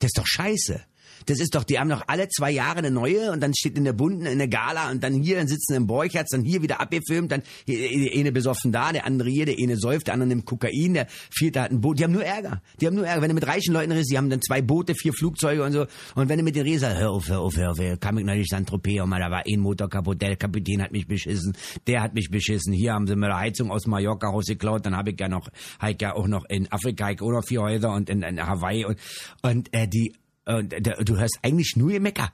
Das 0.00 0.08
ist 0.08 0.18
doch 0.18 0.26
scheiße. 0.26 0.80
Das 1.26 1.40
ist 1.40 1.54
doch, 1.54 1.64
die 1.64 1.78
haben 1.78 1.88
doch 1.88 2.02
alle 2.06 2.28
zwei 2.28 2.50
Jahre 2.50 2.78
eine 2.78 2.90
neue 2.90 3.32
und 3.32 3.42
dann 3.42 3.52
steht 3.54 3.76
in 3.76 3.84
der 3.84 3.92
Bunten, 3.92 4.26
in 4.26 4.38
der 4.38 4.48
Gala 4.48 4.90
und 4.90 5.02
dann 5.02 5.14
hier, 5.14 5.36
dann 5.36 5.48
sitzen 5.48 5.74
im 5.74 5.86
Borchertz, 5.86 6.30
dann 6.30 6.42
hier 6.42 6.62
wieder 6.62 6.80
abgefilmt, 6.80 7.32
dann 7.32 7.42
der 7.68 8.12
eine 8.14 8.32
besoffen 8.32 8.72
da, 8.72 8.92
der 8.92 9.06
andere 9.06 9.30
hier, 9.30 9.46
der 9.46 9.56
eine 9.60 9.76
säuft, 9.76 10.06
der 10.06 10.14
andere 10.14 10.28
nimmt 10.28 10.44
Kokain, 10.46 10.94
der 10.94 11.06
vierte 11.30 11.62
hat 11.62 11.70
ein 11.70 11.80
Boot. 11.80 11.98
Die 11.98 12.04
haben 12.04 12.12
nur 12.12 12.24
Ärger. 12.24 12.62
Die 12.80 12.86
haben 12.86 12.94
nur 12.94 13.06
Ärger. 13.06 13.22
Wenn 13.22 13.28
du 13.28 13.34
mit 13.34 13.46
reichen 13.46 13.72
Leuten 13.72 13.92
redest, 13.92 14.10
die 14.10 14.18
haben 14.18 14.30
dann 14.30 14.40
zwei 14.42 14.62
Boote, 14.62 14.94
vier 14.94 15.12
Flugzeuge 15.12 15.62
und 15.62 15.72
so. 15.72 15.86
Und 16.14 16.28
wenn 16.28 16.38
du 16.38 16.44
mit 16.44 16.54
denen 16.54 16.66
redest, 16.66 16.82
sagst, 16.82 16.98
hör 16.98 17.10
auf, 17.10 17.28
hör 17.28 17.40
auf, 17.40 17.56
hör 17.56 17.70
auf, 17.70 18.00
kam 18.00 18.18
ich 18.18 18.24
neulich 18.24 18.48
Saint-Tropez 18.48 19.00
und 19.02 19.08
mal, 19.08 19.20
da 19.20 19.30
war 19.30 19.42
ein 19.46 19.60
Motor 19.60 19.88
kaputt, 19.88 20.20
der 20.20 20.36
Kapitän 20.36 20.82
hat 20.82 20.92
mich 20.92 21.06
beschissen, 21.06 21.54
der 21.86 22.02
hat 22.02 22.14
mich 22.14 22.30
beschissen, 22.30 22.72
hier 22.72 22.92
haben 22.92 23.06
sie 23.06 23.16
mir 23.16 23.34
Heizung 23.34 23.70
aus 23.70 23.86
Mallorca 23.86 24.28
rausgeklaut, 24.28 24.86
dann 24.86 24.96
habe 24.96 25.10
ich 25.10 25.20
ja 25.20 25.28
noch, 25.28 25.48
hab 25.78 25.90
ich 25.90 26.00
ja 26.00 26.14
auch 26.14 26.26
noch 26.26 26.44
in 26.48 26.70
Afrika, 26.70 27.10
ich 27.10 27.20
auch 27.20 27.30
noch 27.30 27.44
vier 27.44 27.60
Häuser 27.60 27.92
und 27.92 28.10
in, 28.10 28.22
in 28.22 28.44
Hawaii 28.44 28.84
und, 28.84 28.98
und 29.42 29.72
äh, 29.72 29.88
die, 29.88 30.14
und 30.46 30.72
da- 30.86 31.02
du 31.02 31.16
hörst 31.18 31.38
eigentlich 31.42 31.74
nur 31.76 31.90
ihr 31.90 32.00
Mecker. 32.00 32.32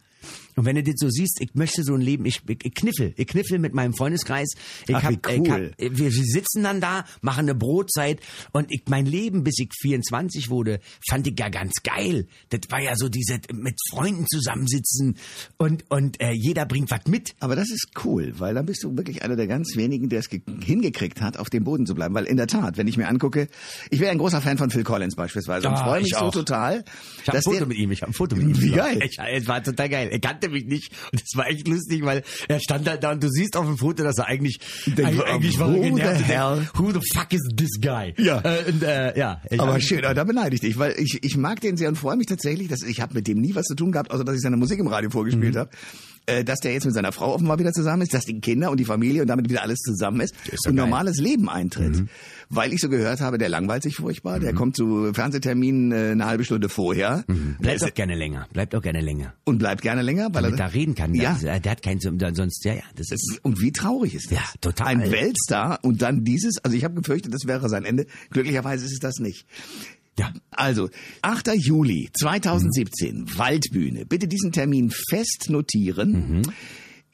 Und 0.57 0.65
wenn 0.65 0.75
du 0.75 0.83
das 0.83 0.97
so 0.97 1.09
siehst, 1.09 1.39
ich 1.41 1.55
möchte 1.55 1.85
so 1.85 1.95
ein 1.95 2.01
Leben, 2.01 2.25
ich, 2.27 2.41
ich, 2.49 2.65
ich 2.65 2.75
kniffel, 2.75 3.15
ich 3.17 3.29
kniffel 3.29 3.61
mit 3.61 3.73
meinem 3.73 3.95
Freundeskreis. 3.95 4.49
Ich 4.89 4.97
Ach, 4.97 5.05
hab, 5.05 5.11
wie 5.13 5.15
ich 5.45 5.49
hab, 5.49 5.59
cool. 5.61 5.73
wir 5.79 6.11
sitzen 6.11 6.65
dann 6.65 6.81
da, 6.81 7.05
machen 7.21 7.43
eine 7.43 7.55
Brotzeit 7.55 8.19
und 8.51 8.67
ich, 8.73 8.83
mein 8.89 9.07
Leben, 9.07 9.45
bis 9.45 9.55
ich 9.61 9.69
24 9.81 10.51
wurde, 10.51 10.81
fand 11.09 11.29
ich 11.29 11.39
ja 11.39 11.49
ganz 11.51 11.75
geil. 11.85 12.27
Das 12.49 12.63
war 12.71 12.81
ja 12.83 12.97
so 12.97 13.09
diese 13.09 13.39
mit 13.55 13.77
Freunden 13.91 14.27
zusammensitzen 14.27 15.17
und 15.57 15.85
und 15.89 16.21
äh, 16.21 16.33
jeder 16.33 16.67
bringt 16.67 16.91
was 16.91 17.07
mit. 17.07 17.37
Aber 17.39 17.55
das 17.55 17.71
ist 17.71 17.91
cool, 18.05 18.35
weil 18.39 18.55
dann 18.55 18.67
bist 18.67 18.83
du 18.83 18.97
wirklich 18.97 19.23
einer 19.23 19.37
der 19.37 19.47
ganz 19.47 19.77
wenigen, 19.77 20.09
der 20.09 20.19
es 20.19 20.29
ge- 20.29 20.43
hingekriegt 20.65 21.21
hat, 21.21 21.37
auf 21.37 21.51
dem 21.51 21.63
Boden 21.63 21.87
zu 21.87 21.95
bleiben. 21.95 22.15
Weil 22.17 22.25
in 22.25 22.37
der 22.37 22.49
Tat, 22.49 22.77
wenn 22.77 22.89
ich 22.89 22.97
mir 22.97 23.07
angucke, 23.07 23.47
ich 23.91 24.01
wäre 24.01 24.11
ein 24.11 24.19
großer 24.19 24.41
Fan 24.41 24.59
von 24.59 24.71
Phil 24.71 24.83
Collins 24.83 25.15
beispielsweise 25.15 25.69
und 25.69 25.75
Ah, 25.75 25.85
freue 25.85 26.01
mich 26.01 26.09
ich 26.13 26.19
so 26.19 26.25
auch. 26.25 26.33
total, 26.33 26.85
Ich 27.21 27.27
dass 27.27 27.45
Foto 27.45 27.59
der, 27.59 27.67
mit 27.67 27.79
ihm, 27.79 27.93
ich 27.99 28.03
habe 28.03 28.13
ein 28.13 28.15
Foto 28.15 28.37
mit 28.37 28.47
ihm. 28.49 28.61
Wie 28.63 28.71
geil. 28.71 29.01
Ich, 29.05 29.19
es 29.19 29.47
war 29.49 29.63
total 29.63 29.89
geil. 29.89 30.09
Er 30.11 30.21
kannte 30.21 30.49
mich 30.49 30.65
nicht 30.67 30.93
und 31.13 31.21
es 31.21 31.37
war 31.37 31.49
echt 31.49 31.67
lustig, 31.67 32.05
weil 32.05 32.23
er 32.49 32.61
stand 32.61 32.89
halt 32.89 33.03
da 33.03 33.11
und 33.13 33.23
du 33.23 33.29
siehst 33.29 33.57
auf 33.57 33.67
dem 33.67 33.77
Foto, 33.77 34.05
dass 34.05 34.19
er 34.19 34.27
eigentlich 34.27 34.61
Denk, 34.87 35.01
eigentlich, 35.09 35.25
eigentlich 35.27 35.59
war 35.59 35.69
er 35.69 35.75
who 35.77 35.83
genervt 35.83 36.25
hell? 36.25 36.69
Who 36.75 36.93
the 36.93 37.01
fuck 37.13 37.33
is 37.33 37.41
this 37.57 37.81
guy? 37.81 38.15
Ja. 38.19 38.41
Äh, 38.45 38.71
und, 38.71 38.83
äh, 38.83 39.19
ja. 39.19 39.43
Aber 39.59 39.81
schön, 39.81 40.05
aber 40.05 40.15
da 40.15 40.25
beneide 40.25 40.55
ich 40.55 40.61
dich, 40.61 40.79
weil 40.79 40.95
ich, 40.99 41.19
ich 41.23 41.37
mag 41.37 41.61
den 41.61 41.77
sehr 41.77 41.89
und 41.89 41.97
freue 41.97 42.17
mich 42.17 42.27
tatsächlich, 42.27 42.69
dass 42.69 42.83
ich 42.83 43.01
habe 43.01 43.15
mit 43.15 43.27
dem 43.27 43.39
nie 43.41 43.55
was 43.55 43.65
zu 43.67 43.75
tun 43.75 43.91
gehabt, 43.93 44.11
außer 44.13 44.25
dass 44.25 44.37
ich 44.37 44.43
seine 44.43 44.57
Musik 44.57 44.79
im 44.79 44.87
Radio 44.87 45.11
vorgespielt 45.11 45.55
Mhm. 45.55 45.59
habe. 45.59 45.71
Äh, 46.29 46.45
dass 46.45 46.61
der 46.61 46.75
jetzt 46.75 46.85
mit 46.85 46.93
seiner 46.93 47.11
Frau 47.11 47.33
offenbar 47.35 47.59
wieder 47.59 47.73
zusammen 47.73 48.03
ist, 48.03 48.13
dass 48.13 48.27
die 48.27 48.39
Kinder 48.41 48.71
und 48.71 48.79
die 48.79 48.85
Familie 48.85 49.23
und 49.23 49.29
damit 49.29 49.49
wieder 49.49 49.63
alles 49.63 49.79
zusammen 49.79 50.21
ist, 50.21 50.35
ist 50.45 50.67
und 50.67 50.77
geil. 50.77 50.85
Mhm. 50.85 50.91
normales 50.91 51.17
Leben 51.17 51.49
eintritt. 51.49 52.05
Weil 52.51 52.73
ich 52.75 52.81
so 52.81 52.91
gehört 52.91 53.21
habe, 53.21 53.39
der 53.39 53.49
langweilt 53.49 53.83
sich 53.83 53.97
furchtbar, 53.97 54.39
der 54.39 54.53
kommt 54.53 54.77
zu 54.77 55.13
Fernsehterminen 55.15 55.93
äh, 55.93 56.11
eine 56.13 56.27
halbe 56.27 56.45
Stunde 56.45 56.69
vorher 56.69 57.25
Bleibt 57.61 57.83
auch 57.83 57.95
gerne 57.95 58.15
länger. 58.15 58.47
Bleibt 58.53 58.75
auch 58.75 58.83
gerne 58.83 59.01
länger. 59.01 59.33
und 59.45 59.59
bleibt 59.59 59.81
gerne 59.83 60.03
länger, 60.03 60.29
weil 60.33 60.43
Damit 60.43 60.61
er 60.61 60.67
er 60.67 60.75
reden 60.75 60.95
kann. 60.95 61.15
Ja. 61.15 61.39
Der, 61.41 61.61
der 61.61 61.73
hat 61.73 61.83
keinen, 61.83 62.01
sonst, 62.01 62.65
ja, 62.65 62.75
ja, 62.75 62.83
das 62.97 63.11
ist, 63.11 63.41
Und 63.43 63.61
wie 63.61 63.73
traurig 63.73 64.15
ist 64.15 64.31
das? 64.31 64.39
Ja, 64.39 64.45
total. 64.61 64.89
Ein 64.89 65.11
Weltstar 65.11 65.79
und 65.83 66.03
dann 66.03 66.25
dieses, 66.25 66.59
also 66.63 66.77
ich 66.77 66.85
habe 66.85 66.95
gefürchtet, 66.95 67.33
das 67.33 67.47
wäre 67.47 67.69
sein 67.69 67.85
Ende. 67.85 68.07
Glücklicherweise 68.31 68.85
ist 68.85 68.93
es 68.93 68.99
das 68.99 69.19
nicht. 69.19 69.47
Ja. 70.19 70.33
Also, 70.51 70.91
8. 71.23 71.55
Juli 71.55 72.11
2017, 72.21 73.39
Waldbühne. 73.39 74.05
Bitte 74.05 74.29
diesen 74.29 74.53
Termin 74.53 74.91
fest 75.11 75.47
notieren. 75.49 76.43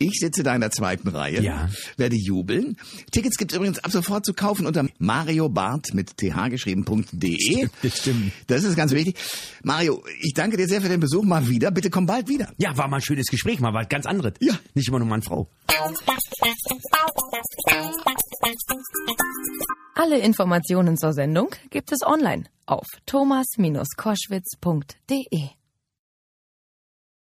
Ich 0.06 0.18
sitze 0.20 0.42
da 0.42 0.54
in 0.54 0.60
der 0.60 0.70
zweiten 0.70 1.08
Reihe, 1.08 1.40
Ja. 1.42 1.70
werde 1.96 2.16
jubeln. 2.16 2.76
Tickets 3.10 3.36
gibt's 3.38 3.54
übrigens 3.54 3.78
ab 3.78 3.90
sofort 3.90 4.26
zu 4.26 4.34
kaufen 4.34 4.66
unter 4.66 4.86
mariobart 4.98 5.94
mit 5.94 6.16
thgeschrieben.de. 6.18 7.68
Das 7.82 7.98
stimmt. 7.98 8.32
Das 8.48 8.64
ist 8.64 8.76
ganz 8.76 8.92
wichtig. 8.92 9.16
Mario, 9.62 10.02
ich 10.20 10.34
danke 10.34 10.56
dir 10.56 10.66
sehr 10.68 10.80
für 10.82 10.88
den 10.88 11.00
Besuch 11.00 11.22
mal 11.24 11.48
wieder. 11.48 11.70
Bitte 11.70 11.90
komm 11.90 12.06
bald 12.06 12.28
wieder. 12.28 12.52
Ja, 12.58 12.76
war 12.76 12.88
mal 12.88 12.96
ein 12.96 13.02
schönes 13.02 13.26
Gespräch, 13.28 13.60
mal 13.60 13.72
was 13.72 13.88
ganz 13.88 14.04
anderes. 14.06 14.34
Ja. 14.40 14.58
Nicht 14.74 14.88
immer 14.88 14.98
nur 14.98 15.08
Mann, 15.08 15.22
Frau. 15.22 15.48
Alle 19.94 20.18
Informationen 20.18 20.96
zur 20.96 21.12
Sendung 21.12 21.50
gibt 21.70 21.92
es 21.92 22.00
online 22.04 22.44
auf 22.66 22.86
thomas-koschwitz.de. 23.06 25.48